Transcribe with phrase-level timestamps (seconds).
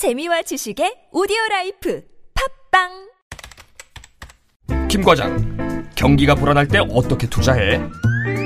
[0.00, 2.00] 재미와 지식의 오디오 life
[2.72, 2.88] 팟빵
[4.88, 7.82] 김 과장, 경기가 불안할 때 어떻게 투자해?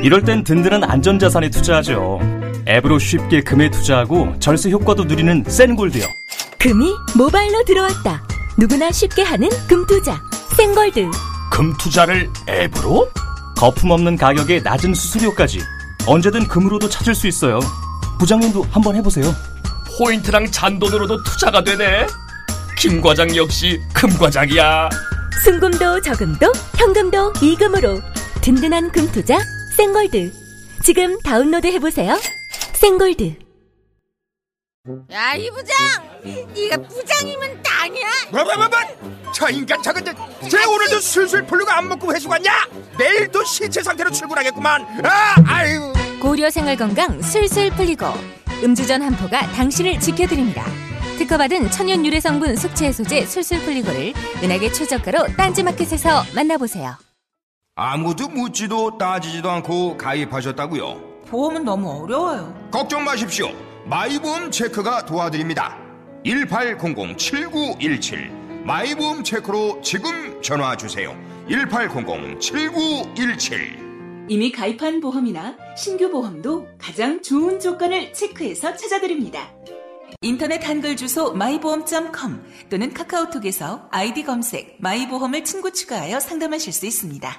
[0.02, 2.18] 이럴 땐 든든한 안전자산에 투자하죠.
[2.66, 6.04] 앱으로 쉽게 금에 투자하고 절세 효과도 누리는 센골드요.
[6.58, 8.26] 금이 모바일로 들어왔다
[8.58, 10.20] 누구나 쉽게 하는 금투자
[10.56, 11.08] 센골드
[11.52, 13.08] 금 투자를 앱으로?
[13.56, 15.60] 거품 없는 가격에 낮은 수수료까지
[16.08, 17.60] 언제든 금으로도 찾을 수 있어요.
[18.18, 19.32] 부장님도 한번 해보세요.
[19.98, 22.06] 포인트랑 잔돈으로도 투자가 되네.
[22.78, 24.88] 김 과장 역시 금 과장이야.
[25.44, 28.00] 순금도 저금도 현금도 이금으로
[28.40, 29.38] 든든한 금 투자
[29.76, 30.32] 생골드
[30.82, 32.18] 지금 다운로드 해보세요
[32.72, 33.34] 생골드
[35.12, 35.76] 야, 이 부장!
[36.54, 38.06] 네가 부장이면 땅이야?
[38.30, 38.70] 뭐뭐뭐뭐
[39.34, 40.04] 저 인간 저건
[40.48, 42.66] 쟤 오늘도 술술 풀리고 안 먹고 회수 갔냐
[42.96, 48.06] 내일도 신체 상태로 출근하겠구만 아 아유 고려 생활 건강 술술 풀리고
[48.62, 50.64] 음주전 한포가 당신을 지켜드립니다.
[51.18, 56.96] 특허받은 천연 유래 성분 숙취 해소제 술술 풀리고를 은하계 최저가로 딴지마켓에서 만나보세요.
[57.76, 62.54] 아무도 묻지도 따지지도 않고 가입하셨다고요 보험은 너무 어려워요.
[62.70, 63.48] 걱정 마십시오
[63.86, 65.76] 마이보험 체크가 도와드립니다
[66.24, 68.30] 1800-7917
[68.64, 71.16] 마이보험 체크로 지금 전화 주세요
[71.48, 73.93] 1800-7917
[74.28, 79.54] 이미 가입한 보험이나 신규 보험도 가장 좋은 조건을 체크해서 찾아드립니다.
[80.22, 87.30] 인터넷 한글 주소 마이보험.com 또는 카카오톡에서 아이디 검색 마이보험을 친구 추가하여 상담하실 수 있습니다.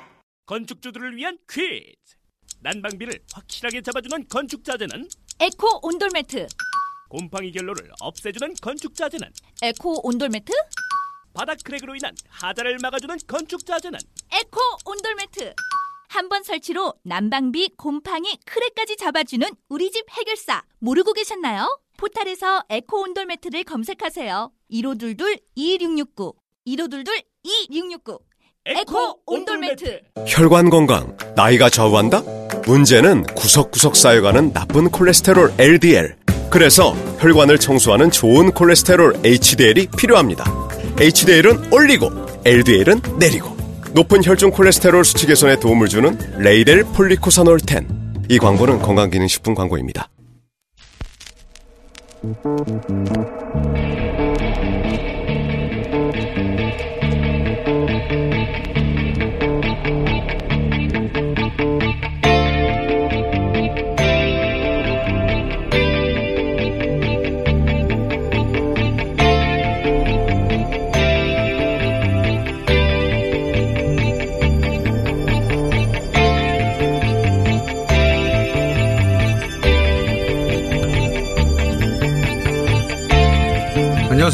[0.46, 2.16] 건축주들을 위한 퀴즈.
[2.62, 5.08] 난방비를 확실하게 잡아주는 건축 자재는
[5.40, 6.48] 에코 온돌매트,
[7.10, 9.28] 곰팡이 결로를 없애주는 건축 자재는
[9.62, 10.52] 에코 온돌매트,
[11.34, 14.00] 바닥 crack으로 인한 하자를 막아주는 건축 자재는
[14.32, 15.54] 에코 온돌매트.
[16.08, 21.80] 한 번 설치로 난방비, 곰팡이, crack까지 잡아주는 우리 집 해결사 모르고 계셨나요?
[21.98, 24.52] 포탈에서 에코 온돌 매트를 검색하세요.
[24.72, 26.34] 1522-2669
[26.68, 28.20] 1522-2669
[28.68, 32.24] 에코 온돌 매트 혈관 건강, 나이가 좌우한다?
[32.66, 36.16] 문제는 구석구석 쌓여가는 나쁜 콜레스테롤 LDL.
[36.50, 40.46] 그래서 혈관을 청소하는 좋은 콜레스테롤 HDL이 필요합니다.
[41.00, 42.10] HDL은 올리고,
[42.46, 43.55] LDL은 내리고.
[43.96, 47.88] 높은 혈중 콜레스테롤 수치 개선에 도움을 주는 레이델 폴리코사놀 10.
[48.28, 50.10] 이 광고는 건강기능식품 광고입니다.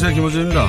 [0.03, 0.15] 안녕하세요.
[0.15, 0.67] 김호준입니다.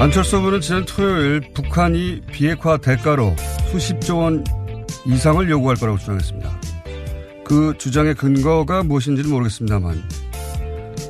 [0.00, 3.34] 안철수 후보는 지난 토요일 북한이 비핵화 대가로
[3.72, 4.44] 수십조 원
[5.04, 6.60] 이상을 요구할 거라고 주장했습니다.
[7.44, 10.00] 그 주장의 근거가 무엇인지는 모르겠습니다만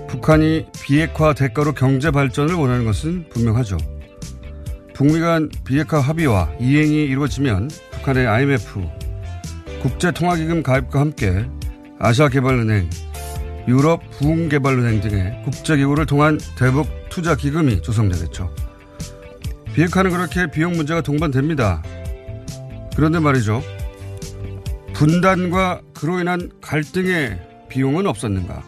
[0.08, 3.76] 북한이 비핵화 대가로 경제 발전을 원하는 것은 분명하죠.
[4.94, 8.80] 북미 간 비핵화 합의와 이행이 이루어지면 북한의 IMF,
[9.82, 11.44] 국제통화기금 가입과 함께
[11.98, 12.88] 아시아개발은행,
[13.68, 18.54] 유럽 부흥개발은행 등의 국제기구를 통한 대북 투자 기금이 조성되겠죠.
[19.74, 21.82] 비핵화는 그렇게 비용 문제가 동반됩니다.
[22.94, 23.62] 그런데 말이죠.
[24.94, 27.38] 분단과 그로 인한 갈등의
[27.68, 28.62] 비용은 없었는가?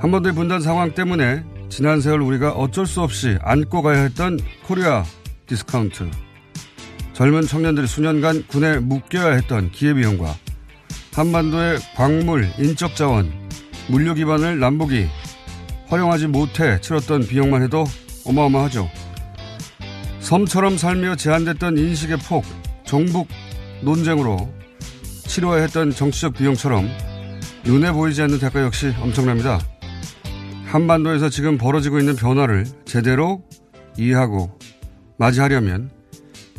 [0.00, 5.04] 한반도의 분단 상황 때문에 지난 세월 우리가 어쩔 수 없이 안고 가야 했던 코리아
[5.46, 6.10] 디스카운트.
[7.12, 10.34] 젊은 청년들이 수년간 군에 묶여야 했던 기회비용과
[11.14, 13.30] 한반도의 광물, 인적 자원,
[13.88, 15.08] 물류 기반을 남북이
[15.88, 17.84] 활용하지 못해 치렀던 비용만 해도
[18.24, 18.88] 어마어마하죠.
[20.20, 22.44] 섬처럼 살며 제한됐던 인식의 폭,
[22.84, 23.28] 종북
[23.82, 24.50] 논쟁으로
[25.26, 26.88] 치러야 했던 정치적 비용처럼
[27.64, 29.60] 눈에 보이지 않는 대가 역시 엄청납니다.
[30.66, 33.42] 한반도에서 지금 벌어지고 있는 변화를 제대로
[33.98, 34.58] 이해하고
[35.18, 35.90] 맞이하려면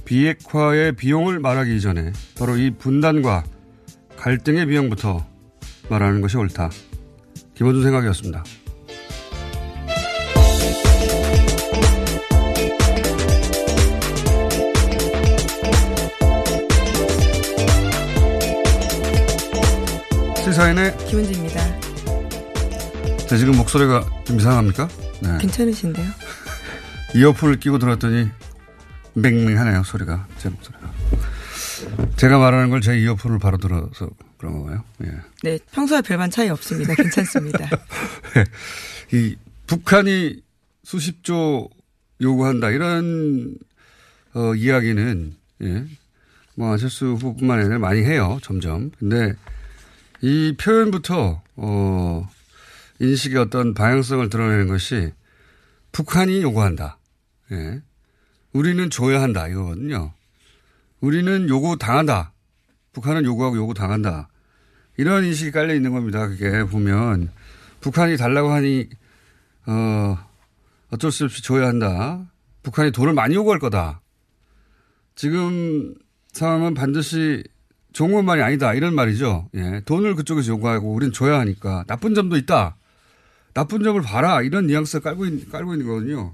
[0.05, 3.43] 비핵화의 비용을 말하기 이전에 바로 이 분단과
[4.17, 5.25] 갈등의 비용부터
[5.89, 6.69] 말하는 것이 옳다.
[7.55, 8.43] 김원준 생각이었습니다.
[20.43, 21.61] 시사인의 김은지입니다.
[23.27, 24.87] 제 지금 목소리가 좀 이상합니까?
[25.21, 25.37] 네.
[25.39, 26.05] 괜찮으신데요?
[27.15, 28.29] 이어폰을 끼고 들었더니
[29.13, 30.91] 맹맹하네요 소리가 제 목소리가.
[32.17, 34.09] 제가 말하는 걸 제 이어폰을 바로 들어서
[34.43, 34.83] 그런 건가요?
[35.05, 35.11] 예.
[35.43, 36.93] 네, 평소와 별반 차이 없습니다.
[36.95, 37.65] 괜찮습니다.
[39.13, 39.37] 이
[39.67, 40.43] 북한이
[40.83, 41.69] 수십조
[42.19, 43.55] 요구한다 이런
[44.33, 45.85] 어, 이야기는 예.
[46.55, 48.91] 뭐 안철수 후보뿐만 아니라 많이 해요 점점.
[48.99, 49.33] 근데
[50.21, 52.29] 이 표현부터 어,
[52.99, 55.13] 인식의 어떤 방향성을 드러내는 것이
[55.93, 56.97] 북한이 요구한다.
[57.53, 57.81] 예.
[58.51, 60.11] 우리는 줘야 한다 이거거든요.
[60.99, 62.33] 우리는 요구 당한다.
[62.91, 64.27] 북한은 요구하고 요구 당한다.
[64.97, 66.27] 이런 인식이 깔려 있는 겁니다.
[66.27, 67.29] 그게 보면
[67.81, 68.89] 북한이 달라고 하니
[69.65, 70.17] 어
[70.91, 72.25] 어쩔 수 없이 줘야 한다.
[72.63, 74.01] 북한이 돈을 많이 요구할 거다.
[75.15, 75.95] 지금
[76.31, 77.43] 상황은 반드시
[77.93, 78.73] 좋은 것만이 아니다.
[78.73, 79.49] 이런 말이죠.
[79.55, 79.81] 예.
[79.85, 82.75] 돈을 그쪽에서 요구하고 우리는 줘야 하니까 나쁜 점도 있다.
[83.53, 84.41] 나쁜 점을 봐라.
[84.41, 86.31] 이런 뉘앙스를 깔고, 있, 깔고 있는 거거든요.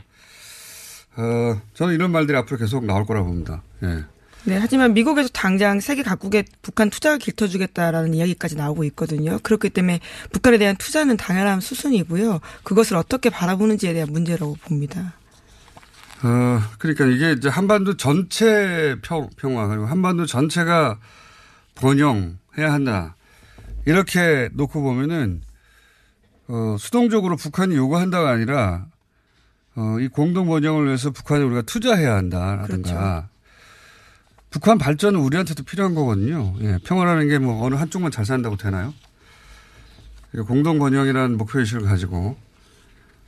[1.17, 3.61] 어, 저는 이런 말들이 앞으로 계속 나올 거라고 봅니다.
[3.83, 4.05] 예.
[4.45, 9.37] 네, 하지만 미국에서 당장 세계 각국에 북한 투자를 길터주겠다라는 이야기까지 나오고 있거든요.
[9.43, 9.99] 그렇기 때문에
[10.31, 12.39] 북한에 대한 투자는 당연한 수순이고요.
[12.63, 15.13] 그것을 어떻게 바라보는지에 대한 문제라고 봅니다.
[16.23, 20.99] 어, 그러니까 이게 이제 한반도 전체 평, 평화, 그리고 한반도 전체가
[21.75, 23.15] 번영해야 한다.
[23.85, 25.41] 이렇게 놓고 보면은,
[26.47, 28.85] 어, 수동적으로 북한이 요구한다가 아니라,
[29.75, 32.67] 어, 이 공동 번영을 위해서 북한에 우리가 투자해야 한다라든가.
[32.67, 33.27] 그렇죠.
[34.49, 36.55] 북한 발전은 우리한테도 필요한 거거든요.
[36.61, 38.93] 예, 평화라는 게 뭐 어느 한쪽만 잘 산다고 되나요?
[40.47, 42.37] 공동 번영이라는 목표 의식을 가지고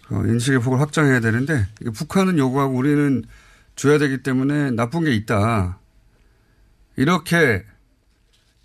[0.10, 3.24] 어, 인식의 폭을 확장해야 되는데 북한은 요구하고 우리는
[3.76, 5.80] 줘야 되기 때문에 나쁜 게 있다.
[6.98, 7.64] 이렇게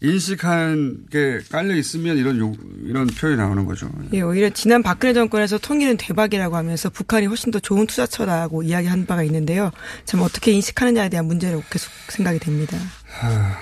[0.02, 2.52] 인식하는 게 깔려 있으면 이런 요,
[2.82, 3.90] 이런 표현이 나오는 거죠.
[4.12, 9.22] 예, 오히려 지난 박근혜 정권에서 통일은 대박이라고 하면서 북한이 훨씬 더 좋은 투자처라고 이야기한 바가
[9.24, 9.70] 있는데요.
[10.04, 12.76] 참 어떻게 인식하느냐에 대한 문제로 계속 생각이 됩니다.
[13.06, 13.58] 하,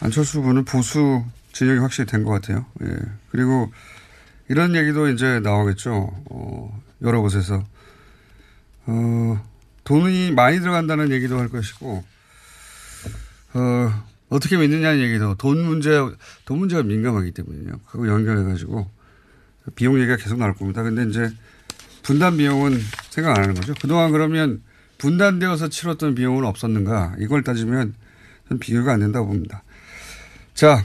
[0.00, 2.66] 안철수 후보는 보수 진영이 확실히 된 것 같아요.
[2.82, 2.88] 예.
[3.30, 3.72] 그리고
[4.48, 6.24] 이런 얘기도 이제 나오겠죠.
[6.30, 7.64] 어, 여러 곳에서.
[8.86, 9.40] 어,
[9.84, 12.04] 돈이 많이 들어간다는 얘기도 할 것이고,
[13.54, 15.90] 어, 어떻게 믿느냐는 얘기도 돈 문제,
[16.44, 17.80] 돈 문제가 민감하기 때문에요.
[17.86, 18.88] 그거 연결해가지고
[19.74, 20.82] 비용 얘기가 계속 나올 겁니다.
[20.82, 21.30] 근데 이제
[22.02, 22.80] 분단 비용은
[23.10, 23.74] 생각 안 하는 거죠.
[23.80, 24.62] 그동안 그러면
[24.98, 27.94] 분단되어서 치렀던 비용은 없었는가 이걸 따지면
[28.60, 29.62] 비교가 안 된다고 봅니다.
[30.54, 30.84] 자,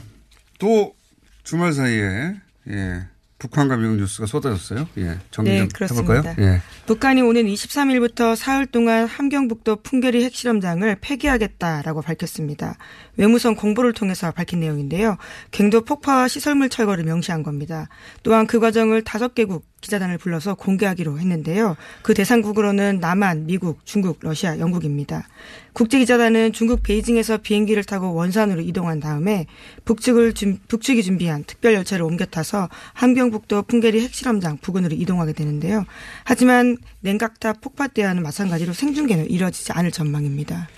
[0.58, 0.94] 또
[1.42, 2.34] 주말 사이에
[2.68, 3.06] 예,
[3.38, 4.88] 북한과 미국 뉴스가 쏟아졌어요.
[4.96, 6.14] 예, 정리 네, 좀 그렇습니다.
[6.14, 6.46] 해볼까요?
[6.46, 6.62] 예.
[6.86, 12.78] 북한이 오는 23일부터 사흘 동안 함경북도 풍계리 핵실험장을 폐기하겠다라고 밝혔습니다.
[13.16, 15.18] 외무성 공보를 통해서 밝힌 내용인데요.
[15.50, 17.88] 갱도 폭파와 시설물 철거를 명시한 겁니다.
[18.22, 21.76] 또한 그 과정을 다섯 개국 기자단을 불러서 공개하기로 했는데요.
[22.02, 25.28] 그 대상국으로는 남한, 미국, 중국, 러시아, 영국입니다.
[25.74, 29.46] 국제기자단은 중국 베이징에서 비행기를 타고 원산으로 이동한 다음에
[29.84, 35.84] 북측을 준, 북측이 준비한 특별 열차를 옮겨 타서 함경북도 풍계리 핵실험장 부근으로 이동하게 되는데요.
[36.24, 40.68] 하지만 냉각탑 폭파 때와는 마찬가지로 생중계는 이뤄지지 않을 전망입니다.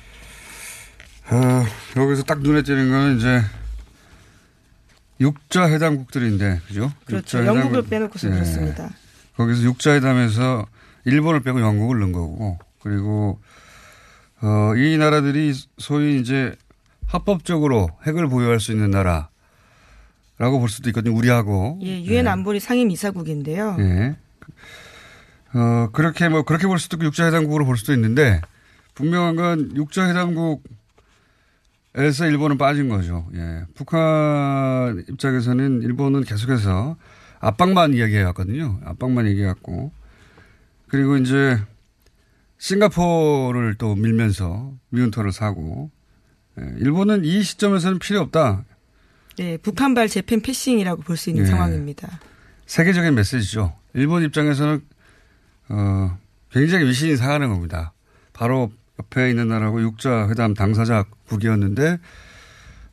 [1.31, 1.67] 아,
[1.97, 3.43] 여기서 딱 눈에 띄는 거는 이제
[5.20, 6.93] 육자 회담국들인데, 그죠?
[7.05, 7.44] 그렇죠.
[7.44, 8.35] 영국을 빼놓고서 네.
[8.35, 8.91] 그렇습니다.
[9.37, 10.67] 거기서 육자 회담에서
[11.05, 13.41] 일본을 빼고 영국을 넣은 거고, 그리고
[14.41, 16.55] 어, 이 나라들이 소위 이제
[17.06, 19.29] 합법적으로 핵을 보유할 수 있는 나라
[20.38, 21.17] 라고 볼 수도 있거든요.
[21.17, 21.81] 우리하고.
[21.82, 22.31] 예, 유엔 네.
[22.31, 23.76] 안보리 상임 이사국인데요.
[23.81, 24.17] 예.
[25.55, 28.41] 어, 그렇게 뭐 그렇게 볼 수도 있고 육자회담국으로 볼 수도 있는데
[28.94, 30.63] 분명한 건 육자회담국
[31.95, 33.27] 에서 일본은 빠진 거죠.
[33.35, 33.63] 예.
[33.75, 36.97] 북한 입장에서는 일본은 계속해서
[37.41, 38.81] 압박만 이야기해 왔거든요.
[38.85, 39.93] 압박만 얘기해 왔고.
[40.89, 41.59] 그리고 이제
[42.59, 45.91] 싱가포르를 또 밀면서 미운터를 사고.
[46.61, 46.65] 예.
[46.79, 48.65] 일본은 이 시점에서는 필요 없다.
[49.39, 51.47] 네, 북한발 재팬 패싱이라고 볼 수 있는 예.
[51.47, 52.21] 상황입니다.
[52.67, 53.75] 세계적인 메시지죠.
[53.95, 54.81] 일본 입장에서는
[55.71, 56.19] 어,
[56.51, 57.93] 굉장히 위신이 상하는 겁니다.
[58.33, 61.98] 바로 옆에 있는 나라고 육자 회담 당사자국이었는데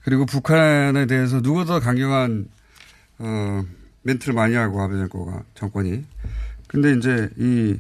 [0.04, 2.48] 그리고 북한에 대해서 누구보다 강경한
[3.20, 3.64] 어,
[4.04, 6.04] 멘트를 많이 하고 아베 정권가 정권이
[6.68, 7.78] 근데 이제 이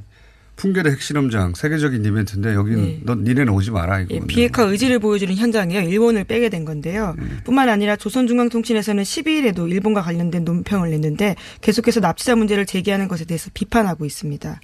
[0.55, 3.01] 풍계의 핵실험장 세계적인 이벤트인데 여기는 네.
[3.03, 4.15] 너 니네는 오지 마라 이거.
[4.15, 5.81] 예, 비핵화 의지를 보여주는 현장이에요.
[5.81, 7.15] 일본을 빼게 된 건데요.
[7.17, 7.25] 네.
[7.43, 14.05] 뿐만 아니라 조선중앙통신에서는 12일에도 일본과 관련된 논평을 냈는데 계속해서 납치자 문제를 제기하는 것에 대해서 비판하고
[14.05, 14.59] 있습니다.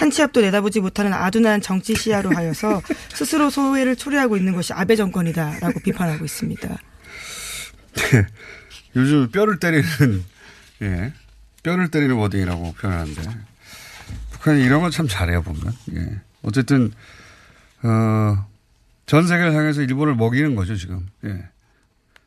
[0.00, 2.80] 한 치 앞도 내다보지 못하는 아둔한 정치 시야로 하여서
[3.14, 6.68] 스스로 소외를 초래하고 있는 것이 아베 정권이다라고 비판하고 있습니다.
[7.94, 8.26] 네.
[8.96, 10.24] 요즘 뼈를 때리는
[10.82, 11.12] 예.
[11.62, 13.22] 뼈를 때리는 워딩이라고 표현하는데
[14.32, 15.72] 북한이 이런 건 참 잘해요 보면.
[15.94, 16.20] 예.
[16.42, 16.92] 어쨌든
[17.82, 18.46] 어,
[19.06, 21.06] 전 세계를 향해서 일본을 먹이는 거죠 지금.
[21.24, 21.44] 예.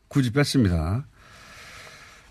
[0.10, 1.06] 굳이 뺐습니다.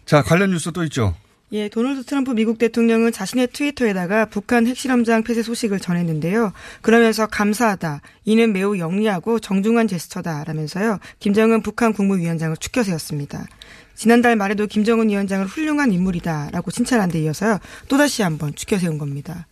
[0.07, 1.17] 자 관련 뉴스 또 있죠.
[1.53, 6.55] 예, 도널드 트럼프 미국 대통령은 자신의 트위터에다가 북한 핵실험장 폐쇄 소식을 전했는데요.
[6.81, 8.01] 그러면서 감사하다.
[8.25, 10.99] 이는 매우 영리하고 정중한 제스처다라면서요.
[11.19, 13.45] 김정은 북한 국무위원장을 축켜 세웠습니다.
[13.95, 17.59] 지난달 말에도 김정은 위원장을 훌륭한 인물이다라고 칭찬한 데 이어서요.
[17.87, 19.47] 또다시 한번 축켜 세운 겁니다.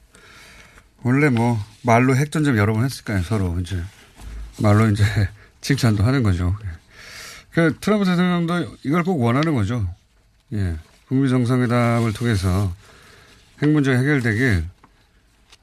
[1.02, 3.76] 원래 뭐 말로 핵전쟁 여러 번 했을까요 서로 이제
[4.58, 5.04] 말로 이제
[5.60, 6.56] 칭찬도 하는 거죠.
[7.50, 9.86] 그 트럼프 대통령도 이걸 꼭 원하는 거죠.
[10.54, 10.76] 예.
[11.10, 12.72] 북미 정상회담을 통해서
[13.60, 14.64] 핵 문제가 해결되길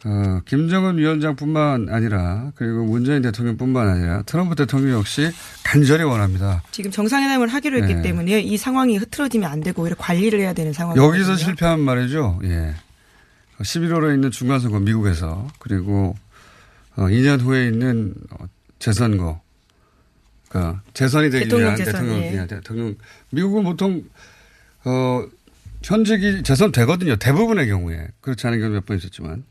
[0.04, 5.32] 어, 김정은 위원장뿐만 아니라 그리고 문재인 대통령뿐만 아니라 트럼프 대통령 역시
[5.63, 6.63] 간절히 원합니다.
[6.72, 8.01] 지금 정상회담을 하기로 했기 네.
[8.01, 11.16] 때문에 이 상황이 흐트러지면 안 되고 오히려 관리를 해야 되는 상황이거든요.
[11.16, 12.42] 여기서 실패한 말이죠.
[12.44, 12.75] 예.
[13.62, 16.18] 11월에 있는 중간선거 미국에서 그리고
[16.98, 18.46] 어, 2년 후에 있는 어,
[18.80, 19.39] 재선거.
[20.50, 22.34] 그러니까 재선이 되기 대통령 위한 재선, 대통령, 예.
[22.34, 22.96] 예, 대통령.
[23.30, 24.04] 미국은 보통
[24.84, 25.25] 어,
[25.88, 27.15] 현직이 재선 되거든요.
[27.15, 29.46] 대부분의 경우에 그렇지 않은 경우 몇 번 있었지만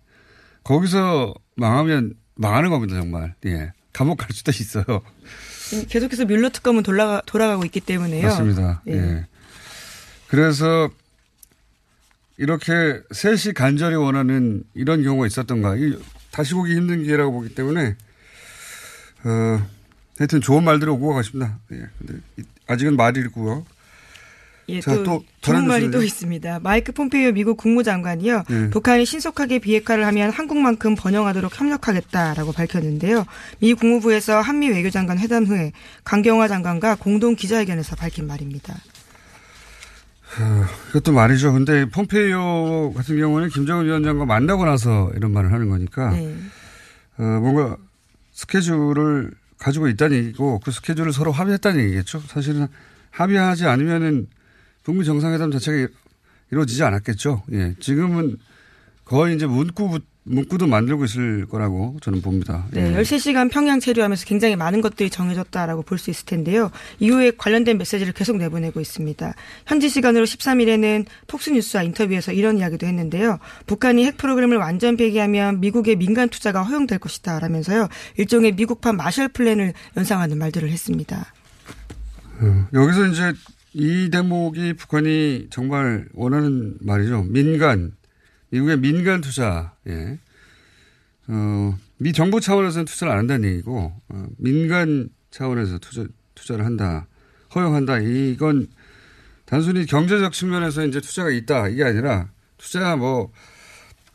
[0.64, 3.34] 거기서 망하면 망하는 겁니다 정말.
[3.46, 3.72] 예.
[3.92, 4.84] 감옥 갈 수도 있어요.
[5.88, 8.26] 계속해서 뮬러 특검은 돌아가, 돌아가고 있기 때문에요.
[8.28, 8.82] 맞습니다.
[8.88, 8.92] 예.
[8.92, 9.26] 예.
[10.28, 10.90] 그래서
[12.36, 15.76] 이렇게 셋이 간절히 원하는 이런 경우가 있었던가.
[15.76, 15.98] 이
[16.30, 17.96] 다시 보기 힘든 기회라고 보기 때문에,
[19.24, 19.66] 어,
[20.18, 21.58] 하여튼 좋은 말들이 오고 가십니다.
[21.72, 21.86] 예.
[21.98, 23.64] 근데 이- 아직은 말이고요.
[24.68, 25.90] 예, 자, 또, 또 좋은 다른 말이?
[25.90, 26.60] 또 있습니다.
[26.60, 28.44] 마이크 폼페이오 미국 국무장관이요.
[28.50, 28.70] 예.
[28.70, 33.24] 북한이 신속하게 비핵화를 하면 한국만큼 번영하도록 협력하겠다라고 밝혔는데요.
[33.60, 35.72] 미 국무부에서 한미 외교장관 회담 후에
[36.04, 38.74] 강경화 장관과 공동 기자회견에서 밝힌 말입니다.
[40.38, 41.52] 어, 이것도 말이죠.
[41.52, 46.34] 근데 폼페이오 같은 경우는 김정은 위원장과 만나고 나서 이런 말을 하는 거니까, 네.
[47.18, 47.76] 어, 뭔가
[48.32, 52.20] 스케줄을 가지고 있다는 얘기고 그 스케줄을 서로 합의했다는 얘기겠죠.
[52.26, 52.66] 사실은
[53.12, 54.26] 합의하지 않으면은
[54.86, 55.88] 북미 정상회담 자체가
[56.52, 57.42] 이루어지지 않았겠죠.
[57.50, 57.74] 예.
[57.80, 58.36] 지금은
[59.04, 62.66] 거의 이제 문구, 문구도 만들고 있을 거라고 저는 봅니다.
[62.70, 63.02] 네, 예.
[63.02, 66.70] 13시간 평양 체류하면서 굉장히 많은 것들이 정해졌다라고 볼 수 있을 텐데요.
[67.00, 69.34] 이후에 관련된 메시지를 계속 내보내고 있습니다.
[69.66, 73.40] 현지 시간으로 13일에는 톡스뉴스와 인터뷰에서 이런 이야기도 했는데요.
[73.66, 77.88] 북한이 핵 프로그램을 완전 폐기하면 미국의 민간 투자가 허용될 것이다 라면서요.
[78.18, 81.26] 일종의 미국판 마셜 플랜을 연상하는 말들을 했습니다.
[82.40, 83.32] 어, 여기서 이제
[83.78, 87.24] 이 대목이 북한이 정말 원하는 말이죠.
[87.24, 87.92] 민간,
[88.48, 90.18] 미국의 민간 투자, 예.
[91.28, 97.06] 어, 미 정부 차원에서는 투자를 안 한다는 얘기고, 어, 민간 차원에서 투자, 투자를 한다,
[97.54, 97.98] 허용한다.
[97.98, 98.66] 이건
[99.44, 101.68] 단순히 경제적 측면에서 이제 투자가 있다.
[101.68, 103.30] 이게 아니라 투자 뭐,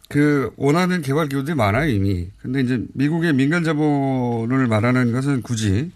[0.10, 2.32] 그 원하는 개발 기구들이 많아요, 이미.
[2.40, 5.92] 근데 이제 미국의 민간 자본을 말하는 것은 굳이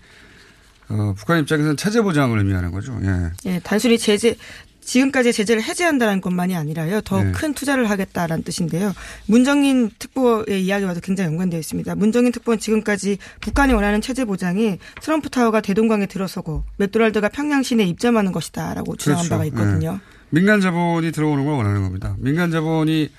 [0.89, 2.97] 어, 북한 입장에서는 체제 보장을 의미하는 거죠.
[3.03, 3.31] 예.
[3.49, 4.35] 예, 단순히 제재
[4.85, 7.01] 지금까지 제재를 해제한다는 것만이 아니라요.
[7.01, 7.31] 더 네.
[7.31, 8.93] 큰 투자를 하겠다라는 뜻인데요.
[9.25, 11.95] 문정인 특보의 이야기와도 굉장히 연관되어 있습니다.
[11.95, 18.31] 문정인 특보는 지금까지 북한이 원하는 체제 보장이 트럼프 타워가 대동강에 들어서고 맥도날드가 평양 시내에 입점하는
[18.31, 19.99] 것이다라고 주장한 바가 있거든요.
[20.01, 20.15] 예.
[20.29, 22.15] 민간 자본이 들어오는 걸 원하는 겁니다.
[22.19, 23.09] 민간 자본이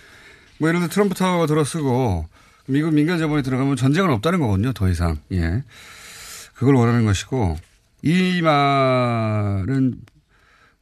[0.58, 2.26] 뭐 예를 들어 트럼프 타워가 들어서고
[2.66, 4.73] 미국 민간 자본이 들어가면 전쟁은 없다는 거거든요.
[4.73, 5.18] 더 이상.
[5.32, 5.62] 예.
[6.56, 7.56] 그걸 원하는 것이고
[8.02, 9.94] 이 말은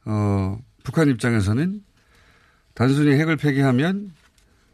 [0.05, 1.81] 어 북한 입장에서는
[2.73, 4.11] 단순히 핵을 폐기하면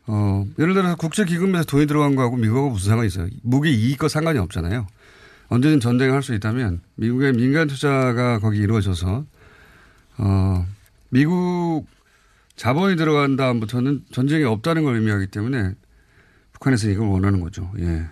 [0.07, 3.27] 어 예를 들어서 국제 기금에서 돈이 들어간 거하고 미국하고 무슨 상관이 있어요?
[3.43, 4.87] 무기 이익과 상관이 없잖아요.
[5.47, 9.25] 언제든 전쟁을 할 수 있다면 미국의 민간 투자가 거기 이루어져서
[10.17, 10.65] 어
[11.09, 11.85] 미국
[12.55, 15.73] 자본이 들어간 다음부터는 전쟁이 없다는 걸 의미하기 때문에
[16.53, 17.71] 북한에서 이걸 원하는 거죠.
[17.79, 18.05] 예.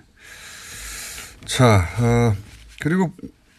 [1.46, 2.36] 자, 어,
[2.80, 3.14] 그리고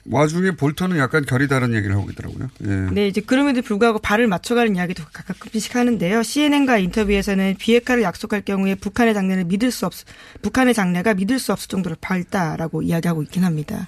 [0.06, 2.48] 와중에 볼턴은 약간 결이 다른 얘기를 하고 있더라고요.
[2.64, 2.68] 예.
[2.92, 6.22] 네, 이제 그럼에도 불구하고 발을 맞춰가는 이야기도 가끔씩 하는데요.
[6.22, 9.92] CNN과 인터뷰에서는 비핵화를 약속할 경우에 북한의 장래를 믿을 수 없,
[10.42, 13.86] 북한의 장래가 믿을 수 없을 정도로 밝다라고 이야기하고 있긴 합니다.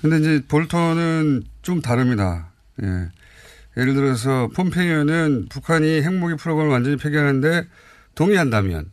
[0.00, 2.50] 근데 이제 볼턴은 좀 다릅니다.
[2.82, 3.08] 예.
[3.76, 7.66] 예를 들어서 폼페이오는 북한이 핵무기 프로그램을 완전히 폐기하는데
[8.14, 8.90] 동의한다면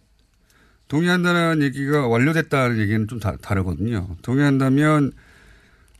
[0.88, 4.10] 동의한다는 얘기가 완료됐다는 얘기는 좀 다, 다르거든요.
[4.22, 5.14] 동의한다면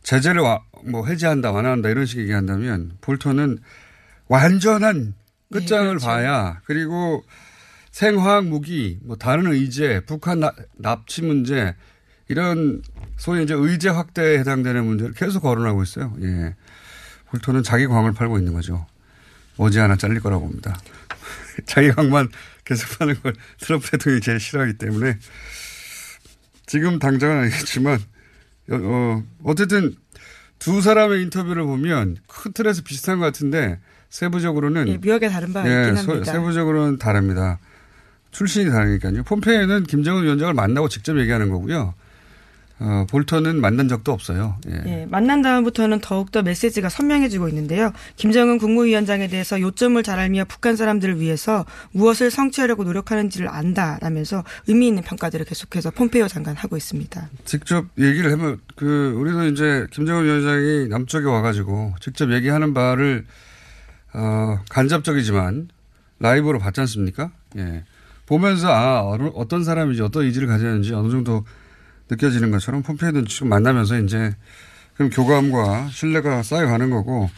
[0.02, 3.58] 제재를 와, 뭐 해제한다, 완화한다 이런 식 얘기한다면 볼턴은
[4.28, 5.14] 완전한
[5.52, 6.06] 끝장을 그렇죠.
[6.06, 7.24] 봐야 그리고
[7.90, 11.74] 생화학 무기, 뭐 다른 의제, 북한 나- 납치 문제
[12.28, 12.82] 이런
[13.16, 16.14] 소위 이제 의제 확대에 해당되는 문제를 계속 거론하고 있어요.
[16.22, 16.54] 예.
[17.26, 18.86] 볼턴은 자기 광을 팔고 있는 거죠.
[19.58, 20.80] 머지않아 잘릴 거라고 봅니다.
[21.66, 22.28] 자기 광만
[22.64, 25.18] 계속 파는 걸 트럼프 대통령이 제일 싫어하기 때문에
[26.66, 27.98] 지금 당장은 아니겠지만
[28.70, 29.94] 어, 어, 어쨌든
[30.58, 33.78] 두 사람의 인터뷰를 보면 큰 틀에서 비슷한 것 같은데
[34.10, 36.32] 세부적으로는 예, 묘하게 다른 바가 예, 있긴 소- 합니다.
[36.32, 37.58] 세부적으로는 다릅니다.
[38.30, 39.24] 출신이 다르니까요.
[39.24, 41.94] 폼페이오는 김정은 위원장을 만나고 직접 얘기하는 거고요.
[42.84, 44.56] 어, 볼턴은 만난 적도 없어요.
[44.68, 44.82] 예.
[44.86, 47.92] 예, 만난 다음부터는 더욱더 메시지가 선명해지고 있는데요.
[48.16, 55.04] 김정은 국무위원장에 대해서 요점을 잘 알며 북한 사람들을 위해서 무엇을 성취하려고 노력하는지를 안다라면서 의미 있는
[55.04, 57.28] 평가들을 계속해서 폼페이오 장관 하고 있습니다.
[57.44, 63.26] 직접 얘기를 하면 그 우리도 이제 김정은 위원장이 남쪽에 와가지고 직접 얘기하는 바를
[64.12, 65.68] 어, 간접적이지만
[66.18, 67.30] 라이브로 봤지 않습니까?
[67.58, 67.84] 예.
[68.26, 69.02] 보면서 아
[69.34, 71.44] 어떤 사람인지 어떤 의지를 가졌는지 어느 정도
[72.12, 74.34] 느껴지는 것처럼 폼페이오는 지금 만나면서 이제
[74.94, 77.30] 그럼 교감과 신뢰가 쌓여가는 거고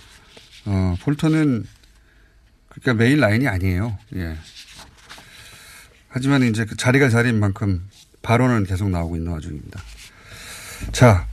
[0.67, 1.65] 어, 볼턴은
[2.69, 3.97] 그러니까 메인 라인이 아니에요.
[4.17, 4.37] 예.
[6.09, 7.89] 하지만 이제 그 자리가 자리인 만큼
[8.23, 9.81] 발언은 계속 나오고 있는 와중입니다.
[10.93, 11.27] 자,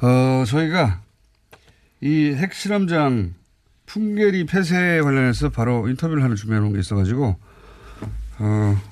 [0.00, 1.00] 어, 저희가
[2.00, 3.34] 이 핵실험장
[3.86, 7.38] 풍계리 폐쇄 관련해서 바로 인터뷰를 하나 준비해 놓은 게 있어가지고,
[8.38, 8.82] 어,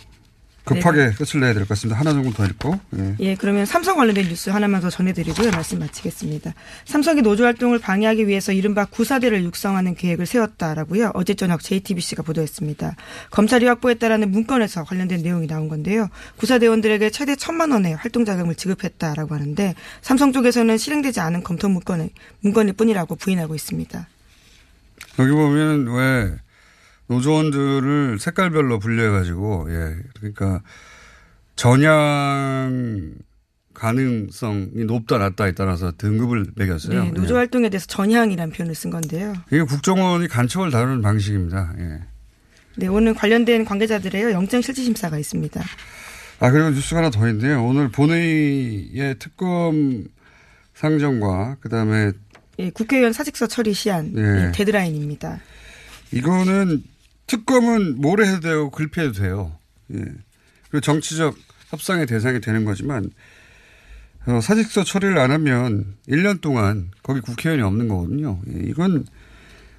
[0.75, 1.99] 급하게 끝을 내야 될 것 같습니다.
[1.99, 2.79] 하나 정도 더 읽고.
[2.99, 3.17] 예.
[3.21, 5.51] 예, 그러면 삼성 관련된 뉴스 하나만 더 전해드리고요.
[5.51, 6.55] 말씀 마치겠습니다.
[6.85, 11.13] 삼성이 노조 활동을 방해하기 위해서 이른바 구사대를 육성하는 계획을 세웠다라고요.
[11.15, 12.97] 어제 저녁 JTBC가 보도했습니다.
[13.31, 16.09] 검찰이 확보했다라는 문건에서 관련된 내용이 나온 건데요.
[16.37, 22.11] 구사대원들에게 최대 천만 원의 활동 자금을 지급했다라고 하는데 삼성 쪽에서는 실행되지 않은 검토 문건의
[22.41, 24.07] 문건일 뿐이라고 부인하고 있습니다.
[25.19, 26.35] 여기 보면 왜
[27.11, 29.97] 노조원들을 색깔별로 분류해가지고, 예.
[30.15, 30.63] 그러니까
[31.57, 33.15] 전향
[33.75, 37.05] 가능성이 높다, 낮다에 따라서 등급을 매겼어요.
[37.05, 37.39] 네, 노조 예.
[37.39, 39.35] 활동에 대해서 전향이라는 표현을 쓴 건데요.
[39.49, 41.75] 이게 국정원이 간첩을 다루는 방식입니다.
[41.79, 42.01] 예.
[42.77, 45.61] 네, 오늘 관련된 관계자들의 영장 실질 심사가 있습니다.
[46.39, 47.65] 아, 그리고 뉴스가 하나 더 있는데요.
[47.65, 50.05] 오늘 본회의의 특검
[50.75, 52.13] 상정과 그 다음에
[52.61, 54.23] 예, 국회의원 사직서 처리 시한 네.
[54.23, 55.41] 예, 데드라인입니다.
[56.13, 56.83] 이거는
[57.31, 59.53] 특검은 모래 해도 되고 글피해도 돼요.
[59.95, 59.99] 예.
[60.69, 61.37] 그리고 정치적
[61.69, 63.09] 협상의 대상이 되는 거지만
[64.27, 68.41] 어, 사직서 처리를 안 하면 1년 동안 거기 국회의원이 없는 거거든요.
[68.49, 69.07] 예, 이건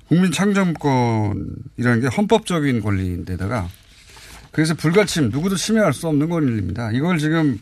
[0.08, 3.68] 국민 창정권이라는 게 헌법적인 권리인데다가
[4.52, 6.92] 그래서 불가침 누구도 침해할 수 없는 권리입니다.
[6.94, 7.60] 이걸 지금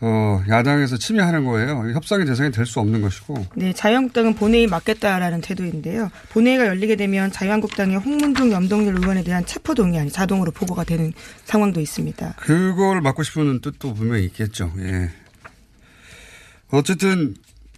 [0.00, 1.90] 어, 야당에서 침해하는 거예요.
[1.94, 6.10] 협상의 대상이 될 수 없는 것이고 네, 자유한국당은 본회의 맡겠다라는 태도인데요.
[6.30, 11.12] 본회의가 열리게 되면 자유한국당의 홍문종 염동열 의원에 대한 체포동의안이 자동으로 보고가 되는
[11.44, 12.34] 상황도 있습니다.
[12.38, 14.70] 그걸 막고 싶은 뜻도 분명히 있겠죠.
[14.78, 15.10] 예.
[16.70, 17.34] 어쨌든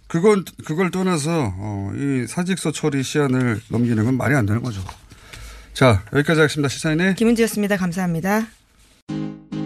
[0.07, 4.81] 그건 그걸 떠나서 어, 이 사직서 처리 시한을 넘기는 건 말이 안 되는 거죠.
[5.73, 6.67] 자 여기까지 하겠습니다.
[6.67, 7.77] 시사인의 김은지였습니다.
[7.77, 8.47] 감사합니다.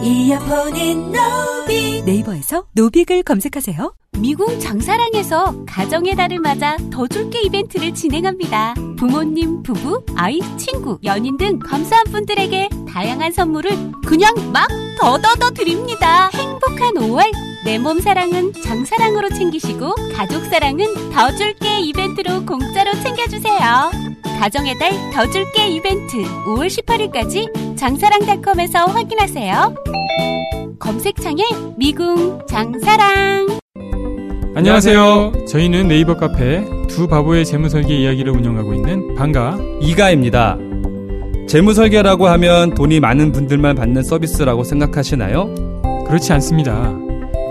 [0.00, 2.04] 이어폰인 노빅.
[2.04, 3.94] 네이버에서 노빅을 검색하세요.
[4.18, 8.74] 미궁 장사랑에서 가정의 달을 맞아 더 줄게 이벤트를 진행합니다.
[8.98, 13.70] 부모님, 부부, 아이, 친구, 연인 등 감사한 분들에게 다양한 선물을
[14.06, 14.68] 그냥 막
[15.00, 16.28] 더더더 드립니다.
[16.34, 23.90] 행복한 5월 내 몸 사랑은 장사랑으로 챙기시고 가족 사랑은 더 줄게 이벤트로 공짜로 챙겨주세요.
[24.40, 29.74] 가정의 달 더 줄게 이벤트 5월 18일까지 장사랑닷컴에서 확인하세요.
[30.80, 31.42] 검색창에
[31.76, 33.46] 미궁 장사랑
[34.56, 35.46] 안녕하세요.
[35.48, 40.58] 저희는 네이버 카페 두 바보의 재무설계 이야기를 운영하고 있는 방가 이가입니다.
[41.48, 45.54] 재무설계라고 하면 돈이 많은 분들만 받는 서비스라고 생각하시나요?
[46.06, 46.92] 그렇지 않습니다.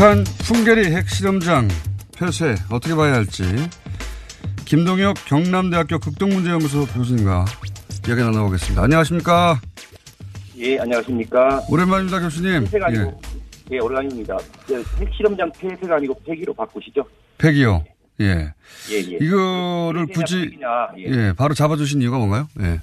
[0.00, 1.68] 북한 풍계리 핵실험장
[2.16, 3.42] 폐쇄 어떻게 봐야 할지
[4.64, 7.44] 김동혁 경남대학교 극동문제연구소 교수님과
[8.08, 8.82] 이야기 나눠보겠습니다.
[8.82, 9.60] 안녕하십니까?
[10.56, 11.60] 예, 안녕하십니까.
[11.68, 12.64] 오랜만입니다, 교수님.
[12.64, 13.20] 폐쇄가 아니고,
[13.72, 14.38] 예, 오랜만입니다.
[14.70, 17.04] 예, 핵실험장 폐쇄가 아니고 폐기로 바꾸시죠.
[17.36, 17.84] 폐기요.
[18.20, 18.54] 예.
[18.90, 19.18] 예, 예.
[19.20, 21.04] 이거를 폐쇄냐, 굳이 폐기냐, 예.
[21.08, 22.48] 예, 바로 잡아주신 이유가 뭔가요?
[22.60, 22.80] 예.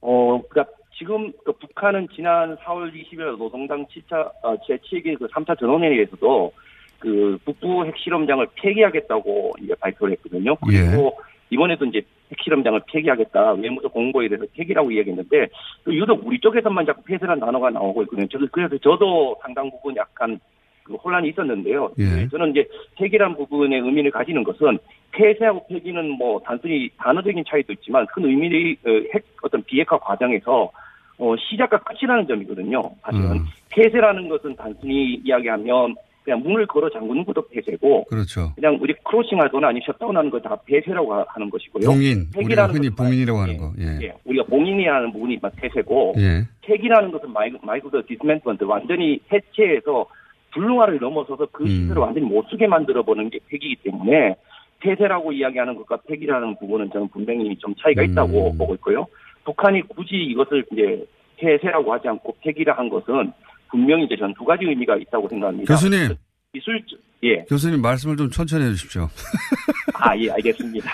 [0.00, 0.66] 어, 그니까
[1.00, 6.52] 지금 그 북한은 지난 4월 20일 노동당 7차, 어, 제7기 그 3차 전원회의에서도
[6.98, 10.54] 그 북부 핵실험장을 폐기하겠다고 이제 발표를 했거든요.
[10.56, 13.52] 그리고 이번에도 이제 핵실험장을 폐기하겠다.
[13.52, 15.48] 외무적 공보에 대해서 폐기라고 이야기했는데
[15.84, 18.28] 또 유독 우리 쪽에서만 자꾸 폐쇄라는 단어가 나오고 있거든요.
[18.28, 20.38] 저도 그래서 저도 상당 부분 약간
[20.82, 21.92] 그 혼란이 있었는데요.
[21.98, 22.28] 예.
[22.28, 24.78] 저는 이제 폐기란 부분의 의미를 가지는 것은
[25.12, 30.70] 폐쇄하고 폐기는 뭐 단순히 단어적인 차이도 있지만 큰 의미의 어, 핵 어떤 비핵화 과정에서
[31.20, 32.90] 어, 시작과 끝이라는 점이거든요.
[33.02, 33.44] 사실은 음.
[33.70, 38.52] 폐쇄라는 것은 단순히 이야기하면 그냥 문을 걸어 잠그는 것도 폐쇄고 그렇죠.
[38.54, 41.86] 그냥 우리 closing하거나 아니 셧다운하는 거 다 폐쇄라고 하- 하는 것이고요.
[41.90, 42.26] 봉인.
[42.36, 43.72] 우리가 흔히 봉인이라고 하는 거.
[43.80, 43.98] 예.
[44.06, 46.42] 예, 우리가 봉인이라는 부분이 막 폐쇄고 예.
[46.62, 47.32] 폐기라는 것은
[47.82, 50.06] 그대로 dismantlement 완전히 해체해서
[50.52, 54.34] 불능화를 넘어서서 그 시설을 완전히 못 쓰게 만들어 보는 게 폐기이기 때문에
[54.80, 59.06] 폐쇄라고 이야기하는 것과 폐기라는 부분은 저는 분명히 좀 차이가 있다고 보고 있고요.
[59.44, 61.04] 북한이 굳이 이것을 이제
[61.38, 63.32] 폐쇄라고 하지 않고 폐기라 한 것은
[63.70, 65.72] 분명히 이제 전 두 가지 의미가 있다고 생각합니다.
[65.72, 66.14] 교수님.
[66.52, 66.82] 기술
[67.22, 67.44] 예.
[67.44, 69.08] 교수님 말씀을 좀 천천히 해주십시오.
[69.94, 70.90] 아, 예, 알겠습니다.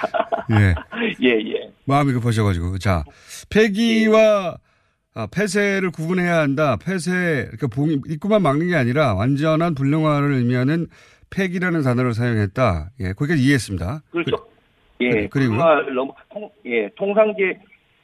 [0.51, 0.75] 예.
[1.27, 1.71] 예, 예.
[1.87, 2.79] 마음이 급하셔가지고.
[2.79, 3.05] 자,
[3.49, 4.57] 폐기와
[5.15, 6.77] 아, 폐쇄를 구분해야 한다.
[6.77, 10.89] 폐쇄, 그러니까 봉, 입구만 막는 게 아니라 완전한 불능화를 의미하는
[11.31, 12.91] 폐기라는 단어를 사용했다.
[13.01, 14.03] 예, 거기까지 이해했습니다.
[14.11, 14.37] 그렇죠.
[15.01, 15.09] 예.
[15.11, 15.57] 그래, 그리고요?
[15.57, 17.59] 불능화를 넘어, 통, 예, 통상제,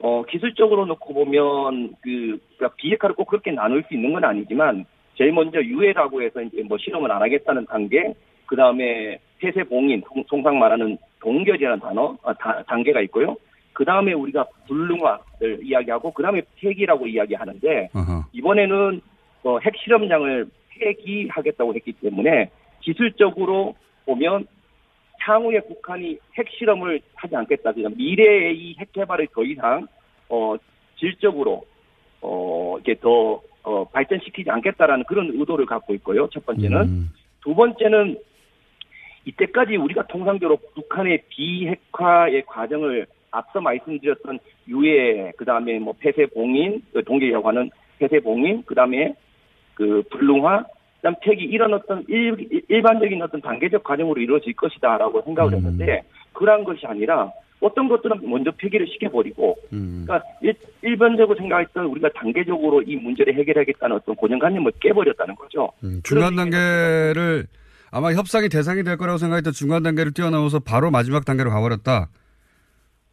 [0.04, 4.84] 어, 기술적으로 놓고 보면, 그, 그러니까 비핵화를 꼭 그렇게 나눌 수 있는 건 아니지만,
[5.16, 8.12] 제일 먼저 유해라고 해서 이제 뭐 실험을 안 하겠다는 단계,
[8.46, 13.36] 그 다음에 폐쇄 봉인, 통- 통상 말하는 동결이라는 단어, 아, 다- 단계가 있고요.
[13.72, 18.24] 그 다음에 우리가 불능화를 이야기하고, 그 다음에 폐기라고 이야기하는데, 어허.
[18.32, 19.00] 이번에는
[19.44, 24.46] 어, 핵실험장을 폐기하겠다고 했기 때문에 기술적으로 보면
[25.24, 27.72] 향후에 북한이 핵실험을 하지 않겠다.
[27.72, 29.86] 그러니까 미래의 이 핵개발을 더 이상
[30.28, 30.56] 어,
[30.98, 31.64] 질적으로
[32.20, 36.28] 어, 이렇게 더 어, 발전시키지 않겠다라는 그런 의도를 갖고 있고요.
[36.32, 37.10] 첫 번째는 음.
[37.42, 38.18] 두 번째는
[39.24, 47.02] 이때까지 우리가 통상적으로 북한의 비핵화의 과정을 앞서 말씀드렸던 유해, 그 다음에 뭐 폐쇄 봉인, 그
[47.04, 49.14] 동계라고 하는 폐쇄 봉인, 그 다음에
[49.74, 50.64] 그 불능화,
[51.02, 56.86] 그다음 폐기 이런 어떤 일, 일반적인 어떤 단계적 과정으로 이루어질 것이다라고 생각을 했는데 그러한 것이
[56.86, 63.96] 아니라 어떤 것들은 먼저 폐기를 시켜버리고 그러니까 일, 일반적으로 생각했던 우리가 단계적으로 이 문제를 해결하겠다는
[63.96, 65.72] 어떤 고정관념을 깨버렸다는 거죠.
[66.04, 67.46] 중간 단계를
[67.90, 72.08] 아마 협상이 대상이 될 거라고 생각했던 중간 단계를 뛰어넘어서 바로 마지막 단계로 가버렸다.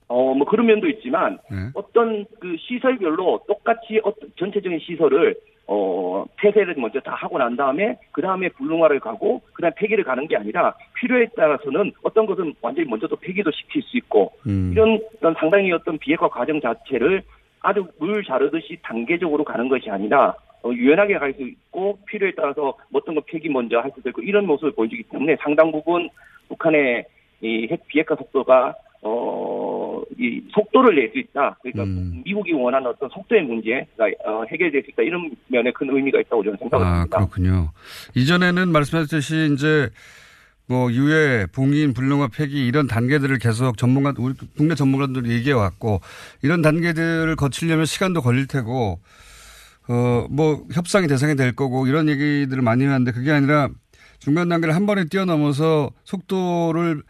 [0.08, 1.70] 어, 뭐 그런 면도 있지만 네.
[1.74, 5.36] 어떤 그 시설별로 똑같이 어떤 전체적인 시설을
[5.72, 10.28] 어, 폐쇄를 먼저 다 하고 난 다음에 그 다음에 불능화를 가고 그 다음에 폐기를 가는
[10.28, 14.72] 게 아니라 필요에 따라서는 어떤 것은 완전히 먼저 또 폐기도 시킬 수 있고 음.
[14.74, 17.22] 이런 어떤 상당히 어떤 비핵화 과정 자체를
[17.62, 23.14] 아주 물 자르듯이 단계적으로 가는 것이 아니라 어, 유연하게 갈 수 있고 필요에 따라서 어떤
[23.14, 26.10] 거 폐기 먼저 할 수도 있고 이런 모습을 보여주기 때문에 상당 부분
[26.48, 27.06] 북한의
[27.42, 29.69] 이 핵 비핵화 속도가 어,
[30.18, 31.58] 이 속도를 낼 수 있다.
[31.62, 32.22] 그러니까 음.
[32.26, 35.04] 미국이 원하는 어떤 속도의 문제가 어, 해결될 수 있다.
[35.04, 37.18] 이런 면에 큰 의미가 있다고 저는 생각을 아, 합니다.
[37.18, 37.72] 그렇군요.
[38.16, 39.90] 이전에는 말씀하셨듯이 이제
[40.68, 46.00] 뭐 유해, 봉인, 불능화, 폐기 이런 단계들을 계속 전문가 우리 국내 전문가들이 얘기해 왔고
[46.44, 49.00] 이런 단계들을 거치려면 시간도 걸릴 테고
[49.90, 53.70] 어 뭐 협상이 대상이 될 거고 이런 얘기들을 많이 하는데 그게 아니라
[54.20, 57.02] 중간 단계를 한 번에 뛰어넘어서 속도를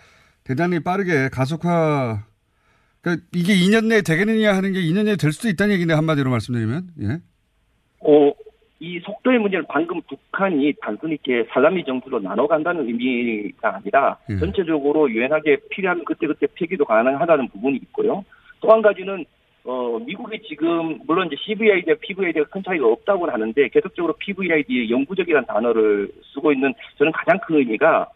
[0.45, 2.23] 대단히 빠르게 가속화
[3.01, 6.83] 그러니까 이게 2년 내에 되겠느냐 하는 게 2년 내에 될 수도 있다는 얘기네 한마디로 말씀드리면
[7.01, 7.07] 예.
[8.01, 8.31] 어,
[8.79, 14.37] 이 속도의 문제는 방금 북한이 단순히 이렇게 살라미 정도로 나눠 간다는 의미가 아니라 예.
[14.37, 18.23] 전체적으로 유연하게 필요하면 그때그때 폐기도 가능하다는 부분이 있고요.
[18.61, 19.25] 또 한 가지는
[19.63, 26.09] 어, 미국이 지금 물론 이제 CVID와 PVID가 큰 차이가 없다고 하는데 계속적으로 PVID의 영구적이라는 단어를
[26.33, 28.07] 쓰고 있는 저는 가장 큰 의미가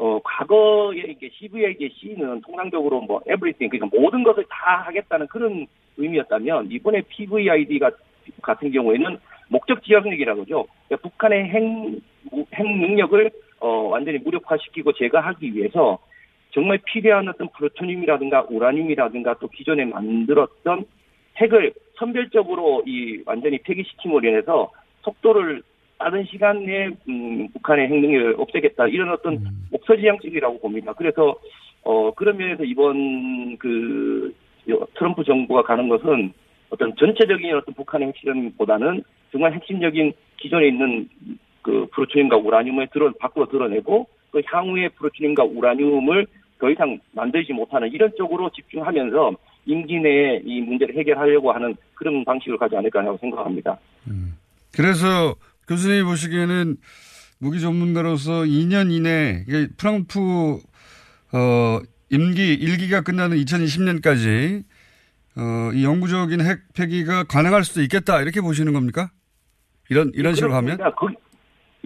[0.00, 5.66] 어, 과거에 이게 CVID의 C는 통상적으로 뭐 everything 그러니까 모든 것을 다 하겠다는 그런
[5.98, 7.90] 의미였다면 이번에 PVID가
[8.40, 10.66] 같은 경우에는 목적 지향력이라고 그러죠.
[10.88, 11.62] 그러니까 북한의 핵,
[12.54, 15.98] 핵 능력을 어, 완전히 무력화시키고 제거하기 위해서
[16.52, 20.86] 정말 필요한 어떤 플루토늄이라든가 우라늄이라든가 또 기존에 만들었던
[21.36, 24.70] 핵을 선별적으로 이 완전히 폐기시킴으로 인해서
[25.02, 25.62] 속도를
[26.00, 29.38] 빠른 시간 내에 음, 북한의 핵능력을 없애겠다 이런 어떤
[29.70, 30.94] 목서지향적이라고 봅니다.
[30.94, 31.36] 그래서
[31.82, 34.34] 어 그런 면에서 이번 그
[34.94, 36.32] 트럼프 정부가 가는 것은
[36.70, 41.06] 어떤 전체적인 어떤 북한의 핵실험보다는 정말 핵심적인 기존에 있는
[41.60, 46.26] 그 프로토늄과 우라늄을 드러 밖으로 드러내고 그 향후에 프로토늄과 우라늄을
[46.58, 49.32] 더 이상 만들지 못하는 이런 쪽으로 집중하면서
[49.66, 53.78] 임기 내에 이 문제를 해결하려고 하는 그런 방식을 가지 않을까 생각합니다.
[54.72, 55.34] 그래서
[55.68, 56.76] 교수님이 보시기에는
[57.38, 60.58] 무기 전문가로서 2년 이내 이게 트럼프
[61.32, 64.64] 어 임기 1기가 끝나는 2020년까지
[65.36, 69.10] 어, 이 영구적인 핵 폐기가 가능할 수도 있겠다 이렇게 보시는 겁니까?
[69.88, 70.76] 이런 이런 식으로 하면?
[70.76, 71.06] 그,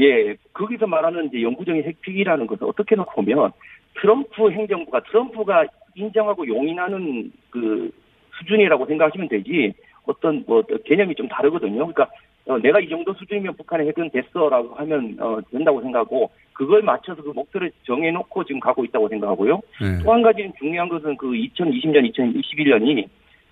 [0.02, 3.52] 예, 거기서 말하는 이제 영구적인 핵 폐기라는 것은 어떻게 놓고 보면
[4.00, 7.90] 트럼프 행정부가 트럼프가 인정하고 용인하는 그
[8.38, 9.72] 수준이라고 생각하시면 되지
[10.04, 11.86] 어떤 뭐 개념이 좀 다르거든요.
[11.86, 12.10] 그러니까
[12.46, 17.30] 어, 내가 이 정도 수준이면 북한의 핵은 됐어라고 하면 어, 된다고 생각하고 그걸 맞춰서 그
[17.30, 19.60] 목표를 정해놓고 지금 가고 있다고 생각하고요.
[19.80, 19.98] 네.
[20.04, 23.08] 또한 가지 중요한 것은 그 2020년, 2021년이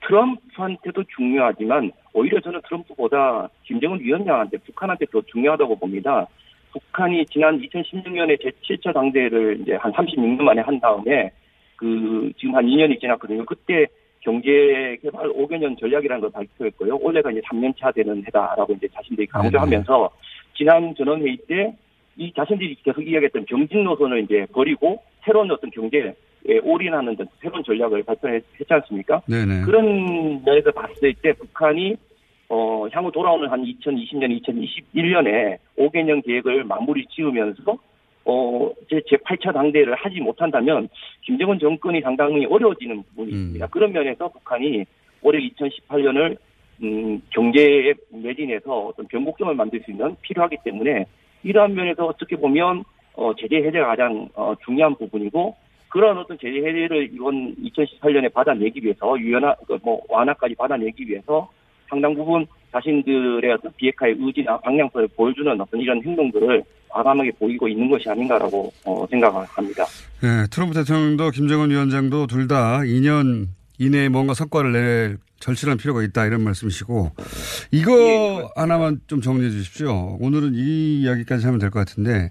[0.06, 6.26] 트럼프한테도 중요하지만 오히려 저는 트럼프보다 김정은 위원장한테 북한한테 더 중요하다고 봅니다.
[6.72, 11.30] 북한이 지난 2016년에 제7차 당대를 이제 한 36년 만에 한 다음에
[11.76, 13.44] 그 지금 한 2년이 지났거든요.
[13.44, 13.86] 그때
[14.22, 16.96] 경제 개발 5개년 전략이라는 걸 발표했고요.
[16.96, 20.10] 올해가 이제 3년차 되는 해다라고 이제 자신들이 강조하면서
[20.54, 21.76] 지난 전원회의 때
[22.16, 26.14] 이 자신들이 계속 이야기했던 경진 노선을 이제 버리고 새로운 어떤 경제에
[26.62, 29.22] 올인하는 새로운 전략을 발표했지 않습니까?
[29.26, 29.62] 네네.
[29.62, 31.96] 그런 면에서 봤을 때 북한이
[32.48, 37.78] 어, 향후 돌아오는 한 2020년, 2021년에 5개년 계획을 마무리 지으면서
[38.24, 40.88] 어, 제, 제8차 당대를 하지 못한다면
[41.22, 43.66] 김정은 정권이 상당히 어려워지는 부분이 있습니다.
[43.68, 44.84] 그런 면에서 북한이
[45.22, 46.36] 올해 2018년을
[46.82, 51.06] 음, 경제에 매진해서 어떤 변곡점을 만들 수 있는 필요하기 때문에
[51.44, 55.54] 이러한 면에서 어떻게 보면 어, 제재 해제가 가장 어, 중요한 부분이고
[55.88, 61.50] 그런 어떤 제재 해제를 이번 2018년에 받아내기 위해서 유연화, 그뭐 완화까지 받아내기 위해서
[61.92, 68.08] 상당 부분 자신들의 어떤 비핵화의 의지나 방향성을 보여주는 어떤 이런 행동들을 과감하게 보이고 있는 것이
[68.08, 69.84] 아닌가라고 어, 생각합니다.
[70.22, 76.24] 네, 트럼프 대통령도 김정은 위원장도 둘 다 2년 이내에 뭔가 성과를 낼 절실한 필요가 있다
[76.26, 77.10] 이런 말씀이시고
[77.72, 80.16] 이거 예, 하나만 좀 정리해 주십시오.
[80.20, 82.30] 오늘은 이 이야기까지 하면 될 것 같은데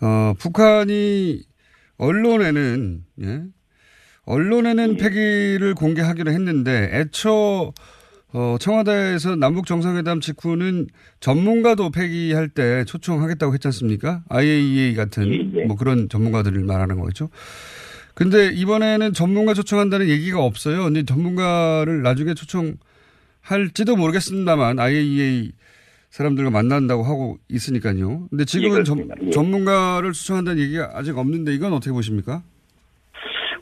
[0.00, 1.40] 어, 북한이
[1.98, 3.42] 언론에는 예?
[4.24, 4.96] 언론에는 예.
[4.96, 7.72] 폐기를 공개하기로 했는데 애초
[8.32, 10.86] 어, 청와대에서 남북 정상회담 직후는
[11.18, 14.22] 전문가도 폐기할 때 초청하겠다고 했지 않습니까?
[14.28, 17.28] IAEA 같은 예, 뭐 그런 전문가들을 말하는 거죠.
[18.14, 20.84] 근데 이번에는 전문가 초청한다는 얘기가 없어요.
[20.84, 25.52] 근데 전문가를 나중에 초청할지도 모르겠습니다만 IAEA
[26.10, 28.28] 사람들과 만난다고 하고 있으니까요.
[28.30, 29.08] 근데 지금은 예, 전.
[29.22, 29.30] 예.
[29.30, 32.42] 전문가를 초청한다는 얘기가 아직 없는데 이건 어떻게 보십니까?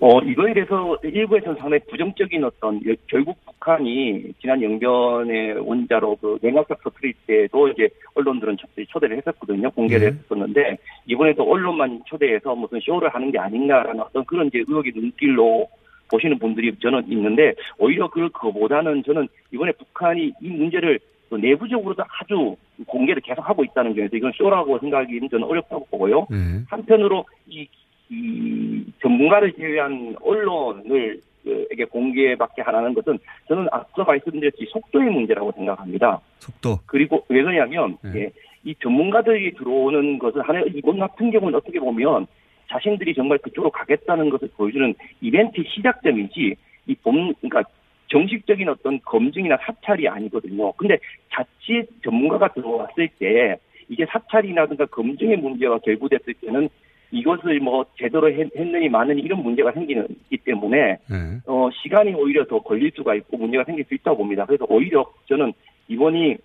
[0.00, 6.82] 어, 이거에 대해서 일부에서는 상당히 부정적인 어떤, 여- 결국 북한이 지난 영변의 원자로 그 냉각탑
[6.84, 9.70] 터뜨릴 때도 이제 언론들은 초- 초대를 했었거든요.
[9.72, 15.66] 공개를 했었는데, 이번에도 언론만 초대해서 무슨 쇼를 하는 게 아닌가라는 어떤 그런 이제 의혹의 눈길로
[16.10, 22.56] 보시는 분들이 저는 있는데, 오히려 그, 그거보다는 저는 이번에 북한이 이 문제를 또 내부적으로도 아주
[22.86, 26.26] 공개를 계속하고 있다는 점에서 이건 쇼라고 생각하기는 저는 어렵다고 보고요.
[26.70, 27.68] 한편으로 이,
[28.10, 36.20] 이 전문가를 제외한 언론을 그, 에게 공개받게 하라는 것은 저는 앞서 말씀드렸듯이 속도의 문제라고 생각합니다.
[36.38, 36.78] 속도.
[36.86, 38.30] 그리고 왜 그러냐면 예,
[38.64, 42.26] 이 전문가들이 들어오는 것은 하나 이번 같은 경우는 어떻게 보면
[42.68, 46.54] 자신들이 정말 그쪽으로 가겠다는 것을 보여주는 이벤트 시작점이지
[46.86, 47.62] 이 본, 그러니까
[48.08, 50.72] 정식적인 어떤 검증이나 사찰이 아니거든요.
[50.72, 50.98] 근데
[51.30, 53.56] 자칫 전문가가 들어왔을 때
[53.88, 56.68] 이게 사찰이라든가 검증의 문제가 결부됐을 때는
[57.10, 60.98] 이것을 뭐 제대로 했, 했느니 마느니 이런 문제가 생기기 때문에
[61.46, 64.44] 어, 시간이 오히려 더 걸릴 수가 있고 문제가 생길 수 있다고 봅니다.
[64.44, 65.52] 그래서 오히려 저는
[65.88, 66.36] 이번이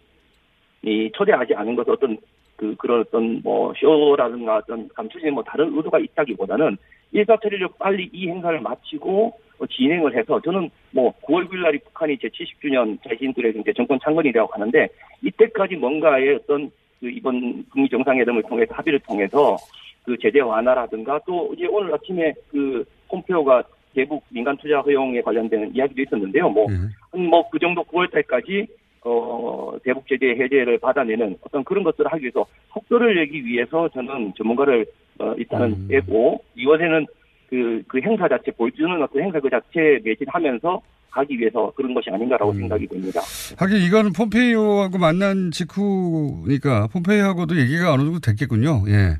[0.83, 2.17] 이 초대하지 않은 것은 어떤
[2.55, 6.77] 그 그런 어떤 뭐 쇼라든가 어떤 감추진 뭐 다른 의도가 있다기보다는
[7.11, 12.27] 일사천리로 빨리 이 행사를 마치고 어, 진행을 해서 저는 뭐 9월 9일 날이 북한이 제
[12.29, 14.87] 70주년 자신들의 이제 정권 창건이라고 하는데
[15.21, 19.57] 이때까지 뭔가의 어떤 그 이번 북미 정상회담을 통해서 합의를 통해서
[20.03, 23.63] 그 제재 완화라든가 또 이제 오늘 아침에 그 폼페오가
[23.93, 26.49] 대북 민간 투자 허용에 관련된 이야기도 있었는데요.
[26.49, 28.67] 뭐뭐그 정도 9월 달까지
[29.05, 34.85] 어 대북 제재 해제를 받아내는 어떤 그런 것들을 하기 위해서 속도를 내기 위해서 저는 전문가를
[35.19, 37.05] 어 일단은 빼고 이번에는
[37.49, 42.51] 그, 그 행사 자체, 보여주는 어떤 행사 그 자체 매진하면서 가기 위해서 그런 것이 아닌가라고
[42.53, 43.21] 생각이 됩니다.
[43.59, 48.85] 하긴 이거는 폼페이오하고 만난 직후니까 폼페이오하고도 얘기가 어느 정도 됐겠군요.
[48.87, 49.17] 예.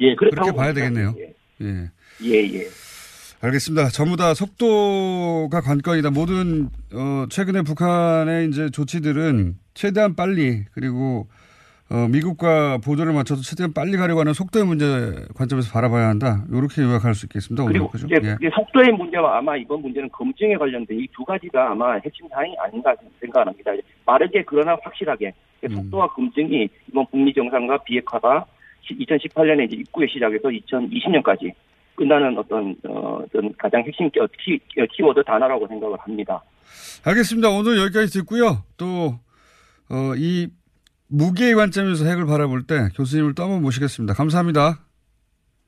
[0.00, 1.14] 예, 그렇게 봐야 되겠네요.
[1.18, 1.32] 예.
[1.62, 1.90] 예.
[2.22, 2.66] 예, 예.
[3.40, 3.88] 알겠습니다.
[3.88, 6.10] 전부 다 속도가 관건이다.
[6.10, 11.28] 모든 어 최근에 북한의 이제 조치들은 최대한 빨리 그리고
[11.88, 16.44] 어 미국과 보조를 맞춰서 최대한 빨리 가려고 하는 속도의 문제 관점에서 바라봐야 한다.
[16.50, 17.62] 이렇게 요약할 수 있겠습니다.
[17.62, 18.06] 오늘 그리고 그죠?
[18.06, 18.50] 이제 예.
[18.54, 23.70] 속도의 문제와 아마 이번 문제는 검증에 관련된 이 두 가지가 아마 핵심 사항이 아닌가 생각합니다.
[24.04, 25.32] 빠르게 그러나 확실하게
[25.64, 25.74] 음.
[25.74, 28.46] 속도와 검증이 이번 북미 정상과 비핵화가
[28.94, 31.52] 2018년에 이제 입구에 시작해서 2020년까지
[31.94, 34.58] 끝나는 어떤 어, 어떤 가장 핵심 키, 키,
[34.92, 36.42] 키워드 단어라고 생각을 합니다.
[37.04, 37.48] 알겠습니다.
[37.50, 38.62] 오늘 여기까지 듣고요.
[38.76, 39.18] 또,
[39.88, 40.48] 어, 이
[41.08, 44.14] 무게의 관점에서 핵을 바라볼 때 교수님을 또 한번 모시겠습니다.
[44.14, 44.80] 감사합니다.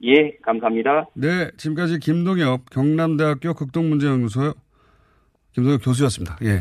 [0.04, 1.06] 예, 감사합니다.
[1.14, 4.54] 네, 지금까지 김동엽 경남대학교 극동문제연구소
[5.54, 6.38] 김동엽 교수였습니다.
[6.42, 6.60] 예.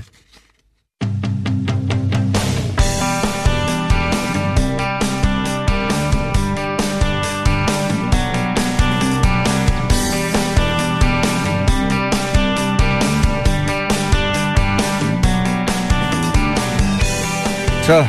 [17.87, 18.05] 자,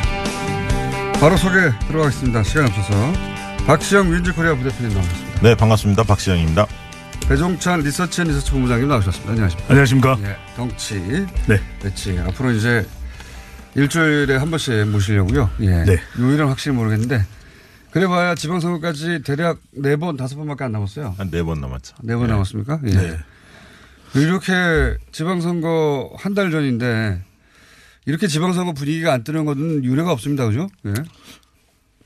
[1.20, 2.42] 바로 소개 들어가겠습니다.
[2.42, 3.12] 시간 없어서.
[3.66, 5.40] 박시영 윈즈코리아 부대표님 나오셨습니다.
[5.42, 6.02] 네, 반갑습니다.
[6.02, 6.66] 박시영입니다.
[7.28, 9.32] 배종찬 리서치 앤 리서치 본부장님 나오셨습니다.
[9.32, 9.68] 안녕하십니까.
[9.70, 10.18] 안녕하십니까.
[10.22, 10.94] 예, 덩치.
[11.46, 11.60] 네.
[11.82, 12.18] 배치.
[12.18, 12.86] 앞으로 이제
[13.74, 15.50] 일주일에 한 번씩 모시려고요.
[15.60, 15.84] 예.
[15.84, 15.96] 네.
[16.18, 17.24] 요일은 확실히 모르겠는데
[17.90, 21.14] 그래봐야 지방선거까지 대략 네 번, 다섯 번밖에 안 남았어요.
[21.18, 21.94] 한 네 번 남았죠.
[22.02, 22.80] 네번 남았습니까?
[22.86, 22.90] 예.
[22.90, 23.18] 네.
[24.14, 27.22] 이렇게 지방선거 한 달 전인데
[28.06, 30.46] 이렇게 지방선거 분위기가 안 뜨는 것은 유례가 없습니다.
[30.46, 30.68] 그죠?
[30.86, 30.94] 예.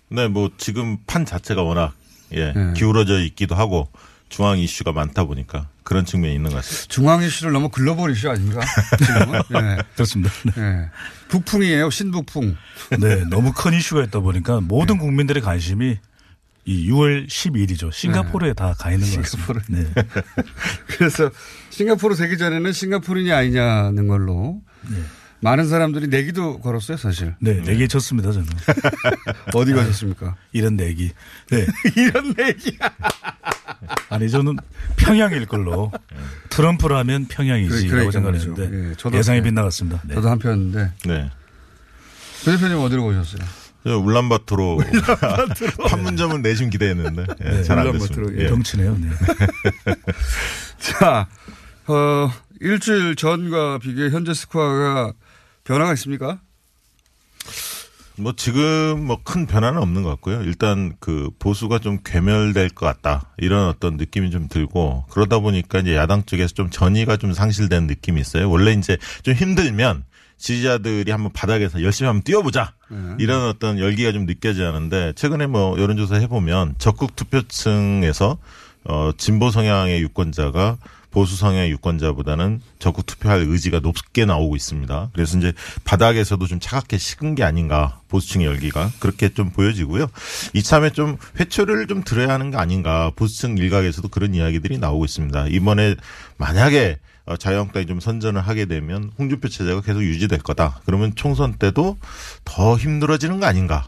[0.08, 1.94] 네, 뭐 지금 판 자체가 워낙
[2.32, 2.72] 예, 네.
[2.74, 3.88] 기울어져 있기도 하고
[4.28, 6.86] 중앙 이슈가 많다 보니까 그런 측면이 있는 것 같습니다.
[6.88, 8.60] 중앙 이슈를 너무 글로벌 이슈 아닙니까?
[8.98, 9.40] 지금은?
[9.78, 9.82] 예.
[9.94, 10.32] 그렇습니다.
[10.58, 10.90] 예.
[11.28, 11.90] 북풍이에요.
[11.90, 12.56] 신북풍.
[13.00, 15.98] 네, 너무 큰 이슈가 있다 보니까 모든 국민들의 관심이
[16.64, 17.92] 이 6월 12일이죠.
[17.92, 19.54] 싱가포르에 다가 있는 것 같습니다.
[19.68, 19.86] 네.
[20.86, 21.30] 그래서
[21.70, 24.60] 싱가포르 되기 전에는 싱가포르냐 아니냐는 걸로
[25.42, 27.34] 많은 사람들이 내기도 걸었어요, 사실.
[27.40, 28.46] 네, 내기 쳤습니다, 저는.
[29.54, 30.36] 어디 가셨습니까?
[30.52, 31.10] 이런 내기.
[31.50, 31.66] 네.
[31.96, 32.78] 이런 내기.
[34.08, 34.56] 아니, 저는
[34.96, 35.90] 평양일 걸로.
[36.48, 39.10] 트럼프라면 그래, 평양이지라고 그러니까 생각했는데 말이죠.
[39.12, 39.44] 예, 예상이 네.
[39.44, 40.02] 빗나갔습니다.
[40.06, 40.14] 네.
[40.14, 40.92] 저도 한 편인데.
[41.06, 41.30] 네.
[42.44, 43.42] 배 대표님 어디로 오셨어요?
[43.84, 44.78] 저 울란바토로
[45.88, 48.44] 판문점은 내심 기대했는데 예, 네, 잘안 울란바토로, 됐습니다.
[48.44, 48.48] 예.
[48.48, 48.96] 정치네요.
[49.00, 49.08] 네.
[50.78, 51.26] 자,
[51.88, 55.14] 어, 일주일 전과 비교해 현재 스코어가
[55.64, 56.40] 변화가 있습니까?
[58.16, 60.42] 뭐 지금 뭐 큰 변화는 없는 것 같고요.
[60.42, 65.96] 일단 그 보수가 좀 괴멸될 것 같다 이런 어떤 느낌이 좀 들고 그러다 보니까 이제
[65.96, 68.50] 야당 쪽에서 좀 전의가 좀 상실된 느낌이 있어요.
[68.50, 70.04] 원래 이제 좀 힘들면
[70.36, 72.74] 지지자들이 한번 바닥에서 열심히 한번 뛰어보자
[73.18, 78.36] 이런 어떤 열기가 좀 느껴지지 않은데 최근에 뭐 여론조사 해보면 적극 투표층에서
[78.84, 80.76] 어 진보 성향의 유권자가
[81.12, 85.10] 보수 성향의 유권자보다는 적극 투표할 의지가 높게 나오고 있습니다.
[85.12, 85.52] 그래서 이제
[85.84, 90.08] 바닥에서도 좀 차갑게 식은 게 아닌가 보수층의 열기가 그렇게 좀 보여지고요.
[90.54, 95.46] 이참에 좀 회초리를 좀 들어야 하는 게 아닌가 보수층 일각에서도 그런 이야기들이 나오고 있습니다.
[95.48, 95.94] 이번에
[96.38, 100.80] 만약에 어, 자유한국당이 좀 선전을 하게 되면 홍준표 체제가 계속 유지될 거다.
[100.84, 101.98] 그러면 총선 때도
[102.44, 103.86] 더 힘들어지는 거 아닌가.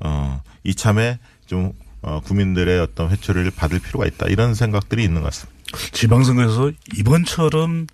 [0.00, 4.26] 어, 이참에 좀 어, 국민들의 어떤 회초리를 받을 필요가 있다.
[4.26, 5.61] 이런 생각들이 있는 것 같습니다.
[5.92, 7.86] 지방선거에서 이번처럼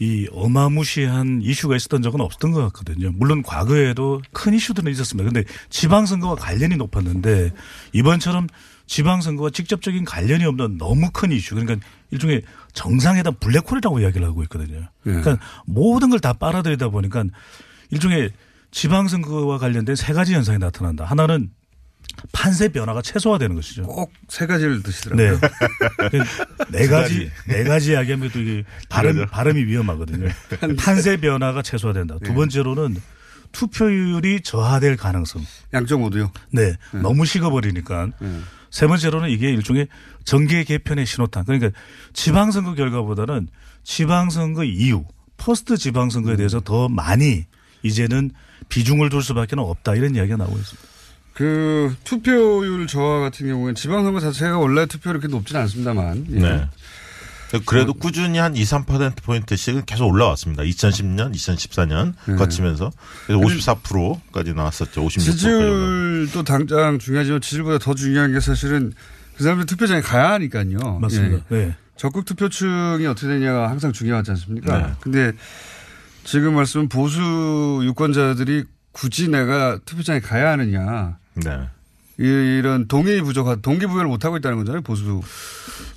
[0.00, 3.10] 이 어마무시한 이슈가 있었던 적은 없었던 것 같거든요.
[3.14, 5.28] 물론 과거에도 큰 이슈들은 있었습니다.
[5.28, 7.52] 근데 지방선거와 관련이 높았는데
[7.92, 8.46] 이번처럼
[8.86, 11.56] 지방선거와 직접적인 관련이 없는 너무 큰 이슈.
[11.56, 12.42] 그러니까 일종의
[12.74, 14.88] 정상회담 블랙홀이라고 이야기를 하고 있거든요.
[15.02, 17.24] 그러니까 모든 걸 다 빨아들이다 보니까
[17.90, 18.30] 일종의
[18.70, 21.04] 지방선거와 관련된 세 가지 현상이 나타난다.
[21.04, 21.50] 하나는
[22.32, 23.82] 판세 변화가 최소화되는 것이죠.
[23.84, 25.40] 꼭 세 가지를 드시더라고요.
[25.40, 26.18] 네.
[26.70, 29.30] 네 가지, 네 가지 이야기하면 또 이게 발음, 그러죠.
[29.30, 30.28] 발음이 위험하거든요.
[30.78, 32.18] 판세 변화가 최소화된다.
[32.18, 32.34] 두 네.
[32.34, 32.96] 번째로는
[33.52, 35.42] 투표율이 저하될 가능성.
[35.72, 36.30] 양쪽 모두요?
[36.50, 36.74] 네.
[36.92, 38.10] 너무 식어버리니까.
[38.70, 39.88] 세 번째로는 이게 일종의
[40.24, 41.44] 정계 개편의 신호탄.
[41.46, 41.70] 그러니까
[42.12, 43.48] 지방선거 결과보다는
[43.84, 45.06] 지방선거 이후,
[45.38, 47.46] 포스트 지방선거에 대해서 더 많이
[47.82, 48.32] 이제는
[48.68, 49.94] 비중을 둘 수밖에 없다.
[49.94, 50.87] 이런 이야기가 나오고 있습니다.
[51.38, 56.26] 그 투표율 저하 같은 경우에는 지방선거 자체가 원래 투표율이 그렇게 높지는 않습니다만.
[56.32, 56.40] 예.
[56.40, 56.68] 네.
[57.64, 60.64] 그래도 꾸준히 한 2, 3%포인트씩은 계속 올라왔습니다.
[60.64, 62.34] 2010년, 2014년 네.
[62.34, 62.90] 거치면서.
[63.28, 65.00] 그래서 54%까지 나왔었죠.
[65.00, 65.30] 56%까지.
[65.30, 68.92] 지지율도 당장 중요하지만 지지율보다 더 중요한 게 사실은
[69.36, 70.98] 그 사람들 투표장에 가야 하니까요.
[71.00, 71.44] 맞습니다.
[71.52, 71.54] 예.
[71.54, 71.76] 네.
[71.96, 74.76] 적극 투표층이 어떻게 되냐가 항상 중요하지 않습니까?
[74.76, 74.92] 네.
[74.98, 75.32] 근데
[76.24, 81.17] 지금 말씀은 보수 유권자들이 굳이 내가 투표장에 가야 하느냐.
[81.44, 81.68] 네.
[82.20, 84.82] 이- 이런 동의 부족한 동기부여를 못 하고 있다는 거잖아요.
[84.82, 85.20] 보수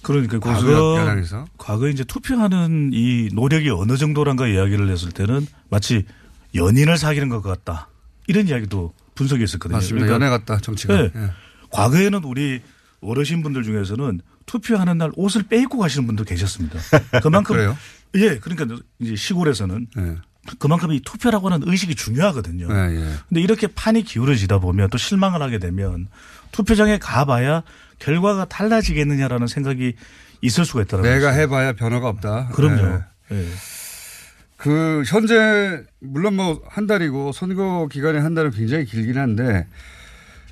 [0.03, 1.45] 그러니까 보수 과거 야당에서.
[1.57, 6.05] 과거 이제 투표하는 이 노력이 어느 정도란가 이야기를 했을 때는 마치
[6.53, 7.87] 연인을 사귀는 것 같다
[8.27, 9.77] 이런 이야기도 분석이 있었거든요.
[9.77, 10.07] 맞습니다.
[10.09, 10.95] 연애 같다, 정치가.
[10.95, 11.11] 네.
[11.15, 11.31] 예.
[11.71, 12.61] 과거에는 우리
[13.01, 16.79] 어르신 분들 중에서는 투표하는 날 옷을 빼입고 가시는 분도 계셨습니다.
[17.23, 17.75] 그만큼 그래요?
[18.15, 19.87] 예, 그러니까 이제 시골에서는
[20.59, 22.67] 그만큼 이 투표라고 하는 의식이 중요하거든요.
[22.71, 23.13] 예, 예.
[23.29, 26.07] 근데 이렇게 판이 기울어지다 보면 또 실망을 하게 되면
[26.51, 27.63] 투표장에 가봐야
[27.99, 29.93] 결과가 달라지겠느냐라는 생각이
[30.41, 31.11] 있을 수가 있더라고요.
[31.13, 32.47] 내가 해봐야 변화가 없다.
[32.53, 33.01] 그럼요.
[33.31, 33.45] 예.
[34.57, 39.67] 그 현재 물론 뭐 한 달이고 선거 기간이 한 달은 굉장히 길긴 한데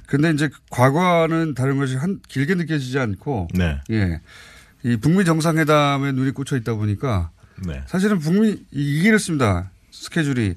[0.08, 3.80] 근데 이제 과거와는 다른 것이 한 길게 느껴지지 않고 네.
[3.92, 4.20] 예.
[4.84, 7.30] 이 북미 정상회담에 눈이 꽂혀 있다 보니까
[7.68, 7.84] 네.
[7.86, 9.70] 사실은 북미 이- 이게 이렇습니다.
[10.00, 10.56] 스케줄이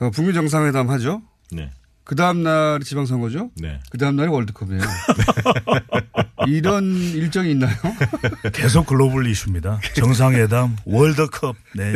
[0.00, 1.22] 어, 북미 정상회담 하죠.
[1.52, 1.70] 네.
[2.04, 3.50] 그 다음 날이 지방선거죠.
[3.56, 3.78] 네.
[3.90, 4.80] 그 다음 날이 월드컵이에요.
[6.48, 7.74] 이런 일정이 있나요?
[8.52, 9.78] 계속 글로벌 이슈입니다.
[9.94, 11.54] 정상회담, 월드컵.
[11.76, 11.92] 네.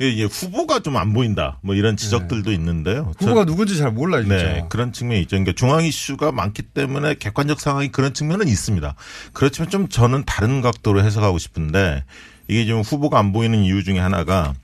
[0.00, 1.58] 이게 후보가 좀 안 보인다.
[1.62, 3.04] 뭐 이런 지적들도 있는데요.
[3.04, 3.10] 네.
[3.26, 4.36] 후보가 저- 누군지 잘 몰라요, 진짜.
[4.36, 5.30] 네, 그런 측면이 있죠.
[5.36, 8.94] 그러니까 중앙 이슈가 많기 때문에 객관적 상황이 그런 측면은 있습니다.
[9.32, 12.04] 그렇지만 좀 저는 다른 각도로 해석하고 싶은데
[12.48, 14.54] 이게 좀 후보가 안 보이는 이유 중에 하나가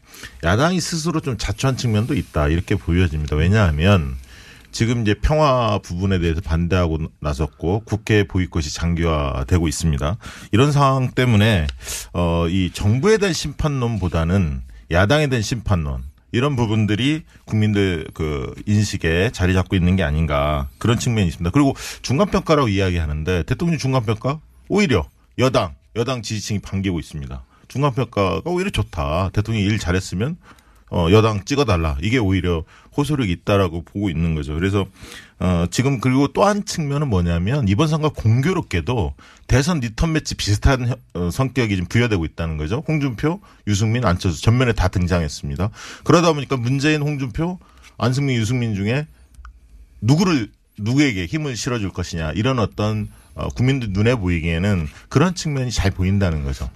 [0.45, 3.37] 야당이 스스로 좀 자초한 측면도 있다 이렇게 보여집니다.
[3.37, 4.17] 왜냐하면
[4.71, 10.17] 지금 이제 평화 부분에 대해서 반대하고 나섰고 국회 보이콧이 장기화되고 있습니다.
[10.53, 11.67] 이런 상황 때문에
[12.13, 16.03] 어 이 정부에 대한 심판론보다는 야당에 대한 심판론
[16.33, 21.51] 이런 부분들이 국민들 그 인식에 자리 잡고 있는 게 아닌가 그런 측면이 있습니다.
[21.51, 25.09] 그리고 중간 평가라고 이야기하는데 대통령 중간 평가 오히려
[25.39, 27.45] 여당 여당 지지층이 반기고 있습니다.
[27.69, 29.31] 중간 평가가 오히려 좋다.
[29.33, 30.37] 대통령이 일 잘했으면
[30.91, 31.99] 어, 여당 찍어달라.
[32.01, 32.65] 이게 오히려
[32.97, 34.55] 호소력이 있다라고 보고 있는 거죠.
[34.55, 34.87] 그래서,
[35.39, 39.13] 어, 지금 그리고 또 한 측면은 뭐냐면 이번 선거 공교롭게도
[39.49, 42.83] 대선 리턴 매치 비슷한 혀- 어, 성격이 지금 부여되고 있다는 거죠.
[42.89, 45.69] 홍준표, 유승민, 안철수 전면에 다 등장했습니다.
[46.05, 47.59] 그러다 보니까 문재인, 홍준표,
[47.99, 49.07] 안승민, 유승민 중에
[50.01, 56.45] 누구를 누구에게 힘을 실어줄 것이냐 이런 어떤 어, 국민들 눈에 보이기에는 그런 측면이 잘 보인다는
[56.45, 56.71] 거죠.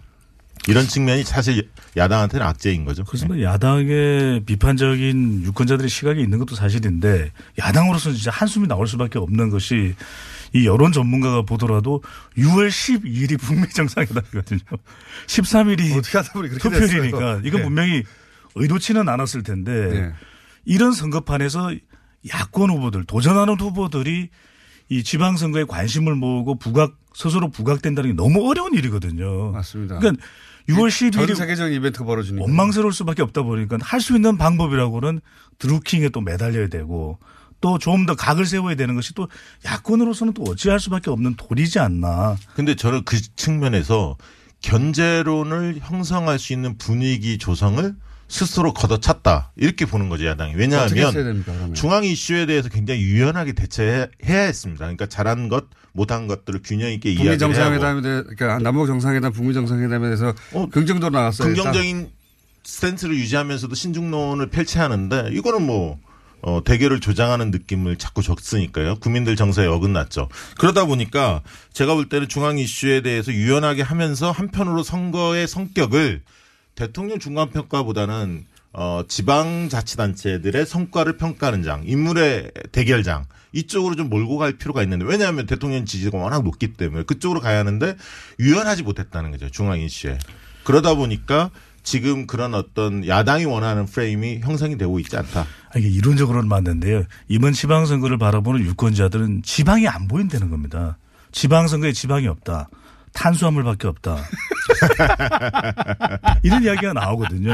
[0.68, 3.04] 이런 측면이 사실 야당한테는 악재인 거죠.
[3.04, 3.42] 그렇습니다.
[3.42, 9.94] 야당의 비판적인 유권자들의 시각이 있는 것도 사실인데 야당으로서는 진짜 한숨이 나올 수밖에 없는 것이
[10.54, 12.02] 이 여론 전문가가 보더라도
[12.36, 14.60] 6월 12일이 북미 정상회담이거든요.
[15.26, 17.40] 13일이 어떻게 하다 보니 그렇게 투표일이니까 됐어요.
[17.44, 17.64] 이건 네.
[17.64, 18.02] 분명히
[18.54, 20.12] 의도치는 않았을 텐데 네.
[20.64, 21.74] 이런 선거판에서
[22.28, 24.28] 야권 후보들 도전하는 후보들이
[24.88, 29.52] 이 지방선거에 관심을 모으고 부각 스스로 부각된다는 게 너무 어려운 일이거든요.
[29.52, 29.98] 맞습니다.
[29.98, 30.22] 그러니까
[30.68, 32.42] 6월 12일이 전 세계적인 이벤트가 벌어지니까.
[32.44, 35.20] 원망스러울 수밖에 없다 보니까 할 수 있는 방법이라고는
[35.58, 37.18] 드루킹에 또 매달려야 되고
[37.60, 39.28] 또 좀 더 각을 세워야 되는 것이 또
[39.64, 42.36] 야권으로서는 또 어찌할 수밖에 없는 도리지 않나.
[42.54, 44.16] 근데 저는 그 측면에서
[44.62, 47.94] 견제론을 형성할 수 있는 분위기 조성을
[48.32, 51.52] 스스로 걷어찼다 이렇게 보는 거죠 야당이 왜냐하면 됩니까?
[51.74, 54.86] 중앙 이슈에 대해서 굉장히 유연하게 대처해야 했습니다.
[54.86, 60.06] 그러니까 잘한 것 못한 것들을 균형 있게 하고 정상회담에 대해 그러니까 남북 정상회담, 북미 정상회담에
[60.06, 60.32] 대해서
[60.70, 61.48] 긍정적으로 나갔어요.
[61.48, 62.08] 긍정적인
[62.64, 65.98] 스탠스를 유지하면서도 신중론을 펼쳐야 하는데 이거는 뭐
[66.40, 68.96] 어, 대결을 조장하는 느낌을 자꾸 줬으니까요.
[69.00, 70.30] 국민들 정서에 어긋났죠.
[70.58, 71.42] 그러다 보니까
[71.74, 76.22] 제가 볼 때는 중앙 이슈에 대해서 유연하게 하면서 한편으로 선거의 성격을
[76.74, 84.82] 대통령 중간 평가보다는 어, 지방자치단체들의 성과를 평가하는 장, 인물의 대결장, 이쪽으로 좀 몰고 갈 필요가
[84.82, 87.96] 있는데, 왜냐하면 대통령 지지가 워낙 높기 때문에 그쪽으로 가야 하는데,
[88.40, 90.18] 유연하지 못했다는 거죠, 중앙 이슈에.
[90.64, 91.50] 그러다 보니까
[91.82, 95.40] 지금 그런 어떤 야당이 원하는 프레임이 형성이 되고 있지 않다.
[95.40, 97.04] 아, 이게 이론적으로는 맞는데요.
[97.28, 100.96] 이번 지방선거를 바라보는 유권자들은 지방이 안 보인다는 겁니다.
[101.32, 102.68] 지방선거에 지방이 없다.
[103.14, 104.16] 탄수화물밖에 없다.
[106.42, 107.52] 이런 이야기가 나오거든요.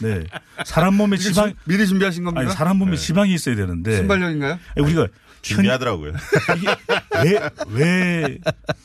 [0.00, 0.24] 네.
[0.64, 2.40] 사람 몸에 이게 지방 주- 미리 준비하신 겁니까?
[2.42, 2.96] 아니, 사람 몸에 네.
[2.96, 4.58] 지방이 있어야 되는데 순발력인가요?
[4.76, 5.08] 아니, 우리가
[5.42, 6.12] 준비하더라고요.
[6.56, 6.76] 이게
[7.22, 8.38] 왜, 왜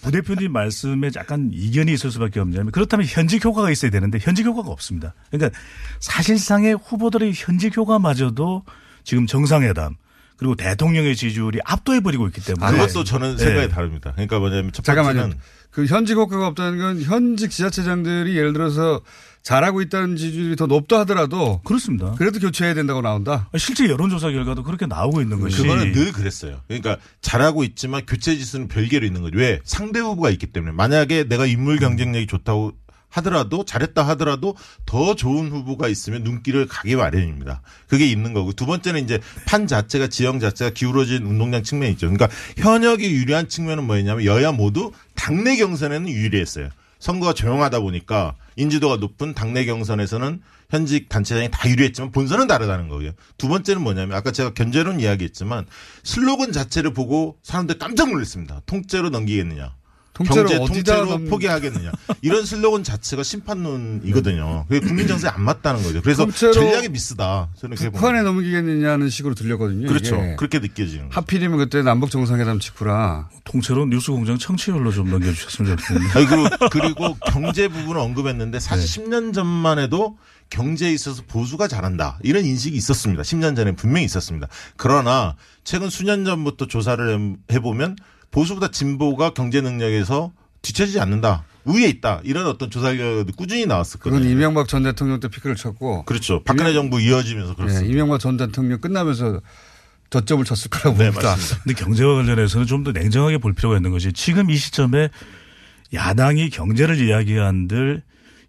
[0.03, 5.13] 부대표님 말씀에 약간 이견이 있을 수밖에 없냐면 그렇다면 현직 효과가 있어야 되는데 현직 효과가 없습니다.
[5.31, 5.57] 그러니까
[5.99, 8.63] 사실상의 후보들의 현직 효과마저도
[9.03, 9.95] 지금 정상회담
[10.43, 13.69] 그리고 대통령의 지지율이 압도해버리고 있기 때문에 그것도 저는 생각이 네.
[13.69, 14.11] 다릅니다.
[14.11, 15.21] 그러니까 뭐냐면 첫 잠깐만요.
[15.21, 15.41] 번째는
[15.71, 18.99] 그 현직 효과가 없다는 건 현직 지자체장들이 예를 들어서
[19.41, 22.11] 잘하고 있다는 지지율이 더 높다 하더라도 그렇습니다.
[22.17, 23.49] 그래도 교체해야 된다고 나온다.
[23.57, 26.59] 실제 여론조사 결과도 그렇게 나오고 있는 것이 그거는 늘 그랬어요.
[26.67, 29.37] 그러니까 잘하고 있지만 교체 지수는 별개로 있는 거죠.
[29.37, 29.61] 왜?
[29.63, 30.73] 상대 후보가 있기 때문에.
[30.73, 32.73] 만약에 내가 인물 경쟁력이 좋다고
[33.13, 34.55] 하더라도 잘했다 하더라도
[34.85, 37.61] 더 좋은 후보가 있으면 눈길을 가기 마련입니다.
[37.87, 42.09] 그게 있는 거고 두 번째는 이제 판 자체가 지형 자체가 기울어진 운동장 측면이 있죠.
[42.09, 46.69] 그러니까 현역이 유리한 측면은 뭐였냐면 여야 모두 당내 경선에는 유리했어요.
[46.99, 53.11] 선거가 조용하다 보니까 인지도가 높은 당내 경선에서는 현직 단체장이 다 유리했지만 본선은 다르다는 거고요.
[53.37, 55.65] 두 번째는 뭐냐면 아까 제가 견제론 이야기했지만
[56.03, 58.61] 슬로건 자체를 보고 사람들 깜짝 놀랐습니다.
[58.65, 59.75] 통째로 넘기겠느냐.
[60.13, 61.91] 통째로 경제 어디다 통째로 넘- 포기하겠느냐.
[62.21, 64.65] 이런 슬로건 자체가 심판론이거든요.
[64.67, 66.01] 그게 국민 정서에 안 맞다는 거죠.
[66.01, 67.49] 그래서 전략이 미스다.
[67.59, 69.87] 저는 그게 북한에 넘기겠느냐는 식으로 들렸거든요.
[69.87, 70.15] 그렇죠.
[70.15, 70.35] 이게.
[70.35, 71.07] 그렇게 느껴지는.
[71.09, 75.77] 하필이면 그때 남북 정상회담 직후라 통째로 뉴스공장 청취율로 좀 넘겨주셨으면.
[76.15, 79.09] 아니, 그리고, 그리고 경제 부분을 언급했는데 사실 네.
[79.09, 80.17] 10년 전만 해도
[80.49, 82.19] 경제에 있어서 보수가 잘한다.
[82.21, 83.23] 이런 인식이 있었습니다.
[83.23, 84.47] 10년 전에 분명히 있었습니다.
[84.77, 87.95] 그러나 최근 수년 전부터 조사를 해보면
[88.33, 91.45] 보수보다 진보가 경제 능력에서 뒤처지지 않는다.
[91.65, 92.19] 우위에 있다.
[92.25, 94.19] 이런 어떤 조사 결과도 꾸준히 나왔었거든요.
[94.19, 96.43] 그건 이명박 전 대통령 때 피크를 쳤고 그렇죠.
[96.43, 97.87] 박근혜 정부 이어지면서 그렇습니다.
[97.87, 99.39] 예, 이명박 전 대통령 끝나면서
[100.09, 101.35] 저점을 쳤을 거라고 네, 봅니다.
[101.63, 105.09] 근데 경제와 관련해서는 좀 더 냉정하게 볼 필요가 있는 것이 지금 이 시점에
[105.93, 108.03] 야당이 경제를 이야기한들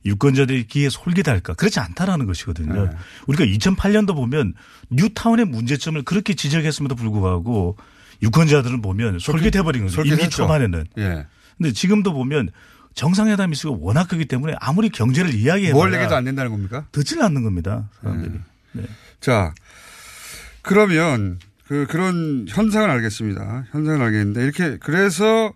[0.06, 1.54] 유권자들이 귀에 솔깃할까?
[1.54, 2.84] 그렇지 않다라는 것이거든요.
[2.86, 2.90] 네.
[3.26, 4.54] 우리가 2008년도 보면
[4.90, 7.76] 뉴타운의 문제점을 그렇게 지적했음에도 불구하고
[8.24, 10.00] 유권자들은 보면 솔깃해버린 거죠.
[10.00, 10.36] 임기 솔깃했죠.
[10.36, 10.84] 초반에는.
[10.98, 11.26] 예.
[11.56, 12.50] 근데 지금도 보면
[12.94, 16.86] 정상회담 이슈가 워낙 크기 때문에 아무리 경제를 이야기해도 뭘 얘기도 안 된다는 겁니까?
[16.92, 17.88] 듣질 않는 겁니다.
[18.00, 18.34] 사람들이.
[18.72, 18.82] 네.
[19.20, 19.52] 자,
[20.62, 23.66] 그러면 그 그런 현상을 알겠습니다.
[23.72, 25.52] 현상을 알겠는데 이렇게 그래서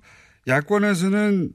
[0.46, 1.50] 야권에서는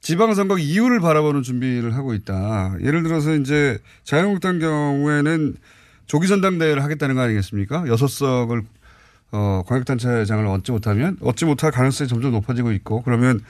[0.00, 2.76] 지방선거 이후를 바라보는 준비를 하고 있다.
[2.82, 5.56] 예를 들어서 이제 자유한국당 경우에는
[6.06, 7.84] 조기 전당대회를 하겠다는 거 아니겠습니까?
[7.88, 8.62] 여섯 석을
[9.32, 13.40] 어, 광역단체장을 얻지 못하면 얻지 못할 가능성이 점점 높아지고 있고 그러면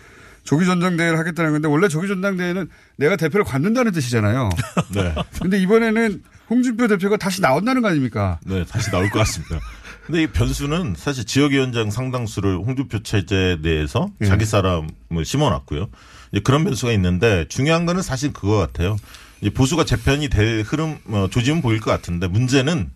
[0.45, 4.49] 조기 전당대회를 하겠다는 건데 원래 조기 전당대회는 내가 대표를 갖는다는 뜻이잖아요.
[4.95, 5.15] 네.
[5.41, 8.41] 근데 이번에는 홍준표 대표가 다시 나온다는 거 아닙니까?
[8.47, 9.61] 네, 다시 나올 것 같습니다.
[10.07, 14.27] 근데 이 변수는 사실 지역위원장 상당수를 홍준표 체제 내에서 예.
[14.27, 15.89] 자기 사람을 심어놨고요.
[16.33, 18.97] 이제 그런 변수가 있는데 중요한 거는 사실 그거 같아요.
[19.43, 22.91] 이제 보수가 재편이 될 흐름, 어, 조짐은 보일 것 같은데 문제는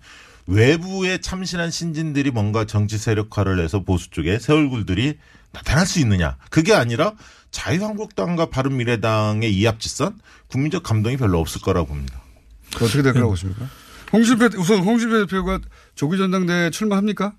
[0.47, 5.19] 외부에 참신한 신진들이 뭔가 정치 세력화를 해서 보수 쪽에 새 얼굴들이
[5.53, 6.37] 나타날 수 있느냐.
[6.51, 7.13] 그게 아니라
[7.51, 10.19] 자유한국당과 바른미래당의 이합집산
[10.49, 12.23] 국민적 감동이 별로 없을 거라고 봅니다.
[12.77, 13.69] 어떻게 될 거라고 보십니까?
[14.13, 15.61] 홍준표 우선 홍준표 대표가
[15.95, 17.35] 조기 전당대회 출마합니까?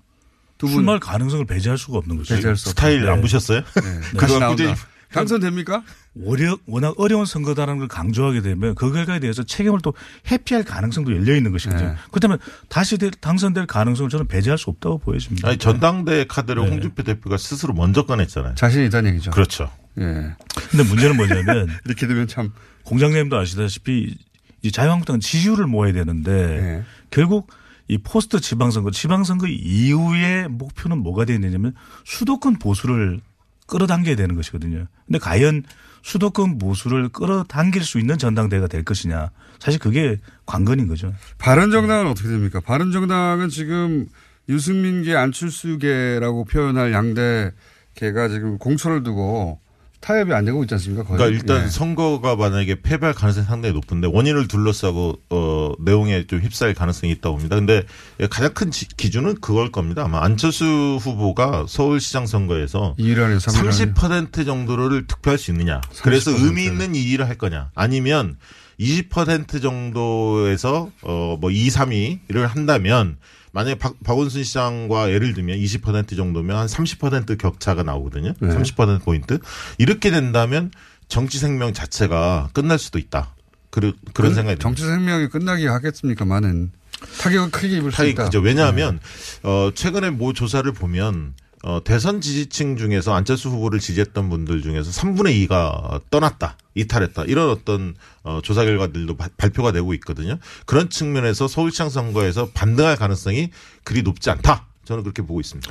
[0.58, 0.76] 두 분.
[0.76, 2.34] 출마할 가능성을 배제할 수가 없는 거죠.
[2.34, 3.08] 배제할 수 스타일.
[3.08, 3.60] 안 보셨어요?
[3.60, 4.00] 네.
[4.10, 4.76] 그거 다시 나온다.
[5.12, 5.82] 당선됩니까?
[6.16, 9.94] 워낙, 워낙 어려운 선거다라는 걸 강조하게 되면 그 결과에 대해서 책임을 또
[10.30, 11.88] 회피할 가능성도 열려 있는 것이거든요.
[11.88, 11.94] 네.
[12.10, 12.38] 그렇다면
[12.68, 15.48] 다시 될- 당선될 가능성을 저는 배제할 수 없다고 보여집니다.
[15.48, 16.70] 아니 전당대회 카드를 네.
[16.70, 18.54] 홍준표 대표가 스스로 먼저 꺼냈잖아요.
[18.54, 19.32] 자신이 있다는 얘기죠.
[19.32, 19.70] 그렇죠.
[19.98, 20.34] 예.
[20.70, 22.52] 근데 문제는 뭐냐면 이렇게 되면 참
[22.84, 24.16] 공장장님도 아시다시피
[24.62, 26.84] 이 자유한국당은 지지율을 모아야 되는데 네.
[27.10, 27.50] 결국
[27.88, 33.20] 이 포스트 지방선거, 지방선거 이후의 목표는 뭐가 되느냐면 수도권 보수를
[33.66, 34.86] 끌어당겨야 되는 것이거든요.
[35.06, 35.64] 근데 과연
[36.04, 39.30] 수도권 보수를 끌어당길 수 있는 전당대회가 될 것이냐.
[39.58, 41.14] 사실 그게 관건인 거죠.
[41.38, 42.60] 바른정당은 어떻게 됩니까?
[42.60, 44.06] 바른정당은 지금
[44.50, 47.50] 유승민계 안철수계라고 표현할 양대
[47.94, 49.60] 개가 지금 공천을 두고
[50.04, 51.02] 타협이 안 되고 있지 않습니까?
[51.02, 51.16] 거의?
[51.16, 51.70] 그러니까 일단 예.
[51.70, 57.56] 선거가 만약에 패배할 가능성이 상당히 높은데 원인을 둘러싸고 어 내용에 좀 휩싸일 가능성이 있다고 봅니다.
[57.56, 57.84] 근데
[58.28, 60.04] 가장 큰 지- 기준은 그걸 겁니다.
[60.04, 65.80] 아마 안철수 후보가 서울시장 선거에서 2일 30% 정도를 득표할 수 있느냐.
[66.02, 66.44] 그래서 30%.
[66.44, 67.70] 의미 있는 이 일을 할 거냐.
[67.74, 68.36] 아니면
[68.78, 73.16] 20% 정도에서 어뭐 2, 3위를 한다면
[73.54, 78.34] 만약에 박, 박원순 시장과 예를 들면 20% 정도면 한 30% 격차가 나오거든요.
[78.40, 78.48] 네.
[78.48, 79.38] 30% 포인트.
[79.78, 80.72] 이렇게 된다면
[81.06, 83.32] 정치 생명 자체가 끝날 수도 있다.
[83.70, 84.62] 그런 그런 그 생각이 듭니다.
[84.62, 86.72] 정치 생명이 끝나기 하겠습니까만은
[87.20, 88.24] 타격을 크게 입을 수 타이 있다.
[88.24, 88.40] 그죠.
[88.40, 88.48] 네.
[88.48, 88.98] 왜냐하면
[89.44, 91.34] 어 최근에 모 조사를 보면
[91.66, 97.94] 어 대선 지지층 중에서 안철수 후보를 지지했던 분들 중에서 3분의 2가 떠났다, 이탈했다 이런 어떤
[98.22, 100.38] 어 조사 결과들도 바- 발표가 되고 있거든요.
[100.66, 103.50] 그런 측면에서 서울시장 선거에서 반등할 가능성이
[103.82, 104.66] 그리 높지 않다.
[104.84, 105.70] 저는 그렇게 보고 있습니다.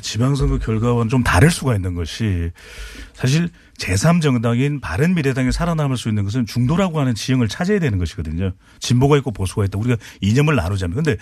[0.00, 2.50] 지방선거 결과와는 좀 다를 수가 있는 것이
[3.12, 8.52] 사실 제3정당인 바른미래당이 살아남을 수 있는 것은 중도라고 하는 지형을 찾아야 되는 것이거든요.
[8.80, 9.78] 진보가 있고 보수가 있다.
[9.78, 10.96] 우리가 이념을 나누자면.
[10.96, 11.18] 근데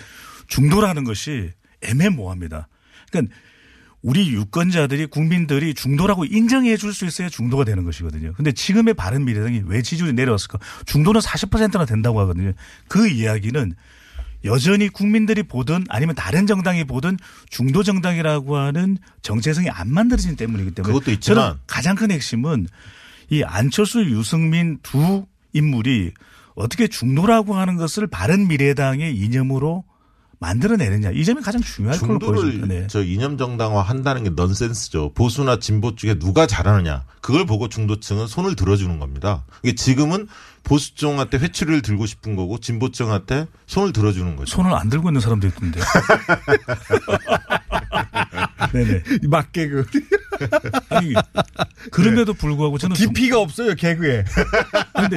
[0.46, 1.50] 중도라는 것이
[1.82, 2.68] 애매모호합니다.
[3.10, 3.34] 그러니까
[4.04, 8.34] 우리 유권자들이 국민들이 중도라고 인정해 줄 수 있어야 중도가 되는 것이거든요.
[8.34, 10.58] 근데 지금의 바른 미래당이 왜 지지율이 내려왔을까?
[10.84, 12.52] 중도는 40%나 된다고 하거든요.
[12.86, 13.74] 그 이야기는
[14.44, 17.16] 여전히 국민들이 보든 아니면 다른 정당이 보든
[17.48, 22.68] 중도 정당이라고 하는 정체성이 안 만들어지기 때문이기 때문에 그것도 있지만 저는 가장 큰 핵심은
[23.30, 26.12] 이 안철수, 유승민 두 인물이
[26.54, 29.82] 어떻게 중도라고 하는 것을 바른 미래당의 이념으로
[30.44, 32.66] 만들어내느냐 이 점이 가장 중요할 걸로 보여집니다.
[32.66, 32.86] 네.
[32.88, 35.12] 저 이념 정당화 한다는 게 넌센스죠.
[35.14, 39.44] 보수나 진보 쪽에 누가 잘하느냐 그걸 보고 중도층은 손을 들어주는 겁니다.
[39.62, 40.28] 이게 지금은
[40.64, 44.56] 보수 쪽한테 회초리를 들고 싶은 거고 진보층한테 손을 들어주는 거죠.
[44.56, 45.80] 손을 안 들고 있는 사람도 있던데.
[48.72, 49.02] 네네.
[49.28, 49.84] 막 개그.
[50.88, 51.12] 아니,
[51.92, 54.24] 그럼에도 불구하고 저는 깊이가 없어요 개그에.
[54.96, 55.16] 근데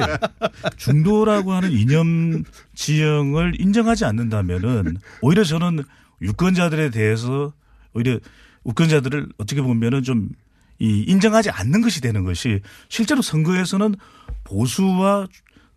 [0.76, 2.44] 중도라고 하는 이념
[2.74, 5.82] 지형을 인정하지 않는다면은 오히려 저는
[6.20, 7.52] 유권자들에 대해서
[7.94, 8.20] 오히려
[8.66, 10.28] 유권자들을 어떻게 보면은 좀
[10.78, 13.96] 이 인정하지 않는 것이 되는 것이 실제로 선거에서는
[14.48, 15.26] 보수와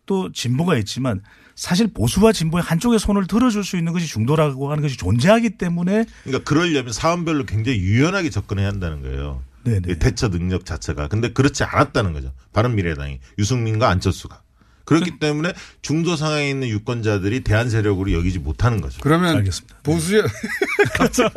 [0.05, 1.22] 또 진보가 있지만
[1.55, 6.43] 사실 보수와 진보의 한쪽에 손을 들어줄 수 있는 것이 중도라고 하는 것이 존재하기 때문에 그러니까
[6.49, 9.43] 그러려면 사안별로 굉장히 유연하게 접근해야 한다는 거예요.
[9.67, 11.07] 이 대처 능력 자체가.
[11.07, 12.34] 근데 그렇지 않았다는 거죠.
[12.51, 14.41] 바른 미래당이 유승민과 안철수가.
[14.86, 18.99] 그렇기 때문에 중도 상황에 있는 유권자들이 대한 세력으로 여기지 못하는 거죠.
[19.01, 19.47] 그러면
[19.84, 20.24] 보수의
[20.97, 21.30] 갑자기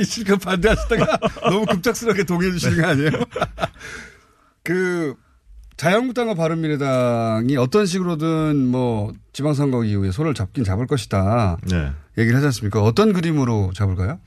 [0.00, 1.18] 이 실컷 반대하시다가
[1.50, 3.10] 너무 급작스럽게 동의해 주시는 거 아니에요?
[4.62, 5.14] 그
[5.78, 11.56] 자유한국당과 바른미래당이 어떤 식으로든 뭐 지방선거 이후에 손을 잡긴 잡을 것이다.
[11.70, 11.92] 네.
[12.18, 12.82] 얘기를 하지 않습니까?
[12.82, 14.18] 어떤 그림으로 잡을까요?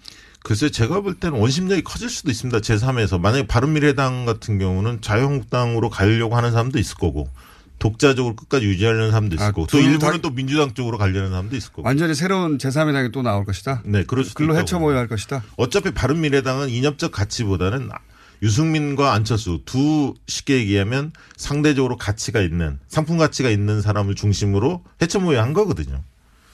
[0.43, 2.59] 글쎄 제가 볼 때는 원심력이 커질 수도 있습니다.
[2.59, 3.19] 제3에서.
[3.19, 7.27] 만약에 바른미래당 같은 경우는 자유한국당으로 가려고 하는 사람도 있을 거고
[7.79, 11.55] 독자적으로 끝까지 유지하려는 사람도 있을 아, 거고 또둘 일부는 다- 또 민주당 쪽으로 가려는 사람도
[11.57, 11.85] 있을 거고.
[11.85, 13.81] 완전히 새로운 제3의 당이 또 나올 것이다.
[13.85, 15.43] 네, 그럴 수도 글로 있다고 헤쳐 모여야 할 것이다.
[15.57, 17.89] 어차피 바른미래당은 이념적 가치보다는
[18.41, 25.53] 유승민과 안철수 두 쉽게 얘기하면 상대적으로 가치가 있는 상품 가치가 있는 사람을 중심으로 해쳐모여 한
[25.53, 26.01] 거거든요.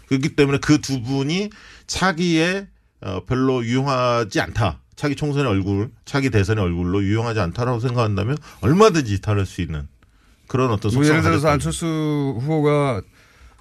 [0.08, 1.50] 그렇기 때문에 그 두 분이
[1.88, 2.68] 차기에
[3.02, 4.80] 어, 별로 유용하지 않다.
[4.96, 9.88] 차기 총선의 얼굴, 차기 대선의 얼굴로 유용하지 않다라고 생각한다면 얼마든지 이탈할 수 있는
[10.48, 11.50] 그런 어떤 뭐 속성을 예를 들어서.
[11.50, 11.86] 안철수
[12.42, 13.02] 후보가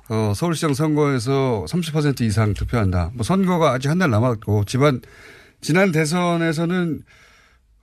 [0.08, 3.10] 어, 서울시장 선거에서 30% 이상 투표한다.
[3.14, 5.00] 뭐 선거가 아직 한 달 남았고 지난
[5.60, 7.02] 지난 대선에서는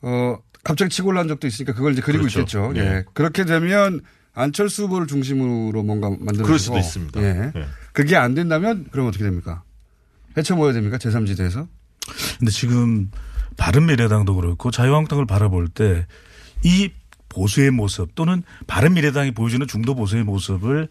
[0.03, 2.39] 어 갑자기 치고 올라온 적도 있으니까 그걸 이제 그리고 그렇죠.
[2.41, 2.71] 있겠죠.
[2.73, 2.79] 네.
[2.79, 3.03] 예.
[3.13, 4.01] 그렇게 되면
[4.33, 7.21] 안철수 후보를 중심으로 뭔가 만들어 그럴 수도 있습니다.
[7.21, 7.51] 예.
[7.55, 7.65] 예.
[7.91, 9.63] 그게 안 된다면 그럼 어떻게 됩니까?
[10.37, 10.97] 헤쳐 모여야 됩니까?
[10.97, 11.67] 제3지대에서?
[12.39, 13.09] 근데 지금
[13.57, 16.05] 바른미래당도 그렇고 자유한국당을 바라볼 때
[16.63, 16.89] 이
[17.29, 20.87] 보수의 모습 또는 바른미래당이 보여주는 중도 보수의 모습을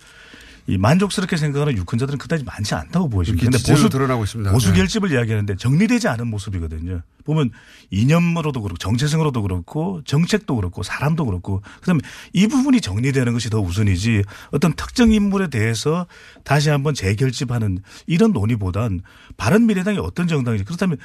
[0.67, 3.45] 이 만족스럽게 생각하는 유권자들은 그다지 많지 않다고 보여집니다.
[3.45, 4.53] 근데 지지율로 보수 드러나고 있습니다.
[4.53, 4.77] 보수 네.
[4.77, 7.03] 결집을 이야기하는데 정리되지 않은 모습이거든요.
[7.25, 7.51] 보면
[7.91, 12.01] 이념으로도 그렇고 정체성으로도 그렇고 정책도 그렇고 사람도 그렇고 그다음에
[12.33, 16.07] 이 부분이 정리되는 것이 더 우선이지 어떤 특정 인물에 대해서
[16.45, 19.03] 다시 한번 재결집하는 이런 논의보단
[19.37, 20.99] 바른 미래당이 어떤 정당인지 그렇다면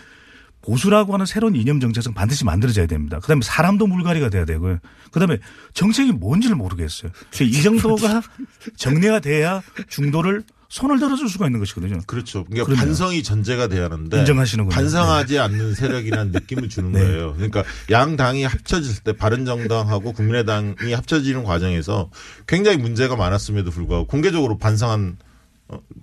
[0.62, 3.20] 보수라고 하는 새로운 이념 정체성 반드시 만들어져야 됩니다.
[3.20, 4.80] 그다음에 사람도 물갈이가 돼야 되고요.
[5.12, 5.40] 그다음에
[5.74, 7.12] 정책이 뭔지를 모르겠어요.
[7.42, 8.22] 이 정도가
[8.76, 12.02] 정리가 돼야 중도를 손을 들어줄 수가 있는 것이거든요.
[12.08, 12.44] 그렇죠.
[12.44, 12.82] 그러니까 그럼요.
[12.82, 14.76] 반성이 전제가 돼야 하는데 인정하시는군요.
[14.76, 17.00] 반성하지 않는 세력이라는 느낌을 주는 네.
[17.00, 17.34] 거예요.
[17.36, 22.10] 그러니까 양 당이 합쳐질 때 바른정당하고 국민의당이 합쳐지는 과정에서
[22.48, 25.27] 굉장히 문제가 많았음에도 불구하고 공개적으로 반성한 어,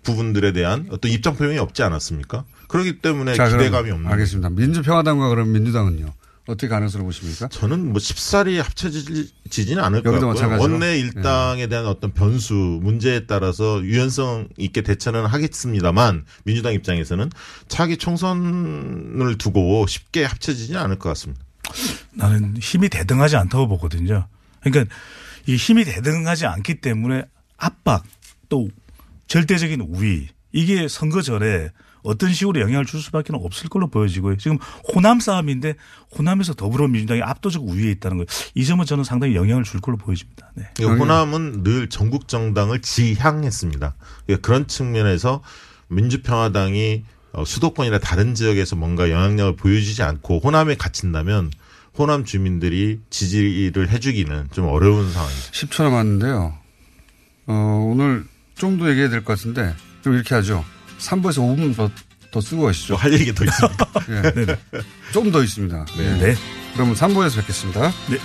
[0.02, 2.44] 부분들에 대한 어떤 입장 표명이 없지 않았습니까?
[2.68, 4.50] 그렇기 때문에 자, 기대감이 없는 알겠습니다.
[4.50, 6.12] 민주평화당과 그럼 민주당은요?
[6.46, 7.48] 어떻게 가능성을 보십니까?
[7.48, 10.28] 저는 뭐 쉽사리 합쳐지지는 않을 것 같고요.
[10.28, 10.72] 마찬가지로?
[10.72, 17.30] 원내 일당에 대한 어떤 변수, 문제에 따라서 유연성 있게 대처는 하겠습니다만 민주당 입장에서는
[17.68, 21.42] 차기 총선을 두고 쉽게 합쳐지지는 않을 것 같습니다.
[22.12, 24.26] 나는 힘이 대등하지 않다고 보거든요.
[24.60, 24.94] 그러니까
[25.46, 27.24] 이 힘이 대등하지 않기 때문에
[27.56, 28.04] 압박
[28.50, 28.68] 또
[29.26, 31.70] 절대적인 우위 이게 선거 전에
[32.04, 34.36] 어떤 식으로 영향을 줄 수밖에 없을 걸로 보여지고요.
[34.36, 34.58] 지금
[34.94, 35.74] 호남 싸움인데
[36.16, 38.26] 호남에서 더불어민주당이 압도적 우위에 있다는 거예요.
[38.54, 40.52] 이 점은 저는 상당히 영향을 줄 걸로 보여집니다.
[40.54, 40.66] 네.
[40.84, 43.94] 호남은 늘 전국 정당을 지향했습니다.
[44.26, 45.42] 그러니까 그런 측면에서
[45.88, 51.50] 민주평화당이 어, 수도권이나 다른 지역에서 뭔가 영향력을 보여주지 않고 호남에 갇힌다면
[51.98, 55.50] 호남 주민들이 지지를 해주기는 좀 어려운 상황입니다.
[55.52, 56.54] 10초 남았는데요.
[57.46, 58.24] 어, 오늘
[58.56, 60.64] 좀더 얘기해야 될 것 같은데 좀 이렇게 하죠.
[60.98, 61.90] 3부에서 5분 더,
[62.30, 62.94] 더 쓰고 가시죠.
[62.96, 63.90] 할 얘기 더 있습니다.
[64.10, 64.56] 예.
[65.12, 65.84] 좀더 있습니다.
[66.18, 66.34] 네.
[66.74, 67.92] 그러면 3부에서 뵙겠습니다.
[68.10, 68.18] 네.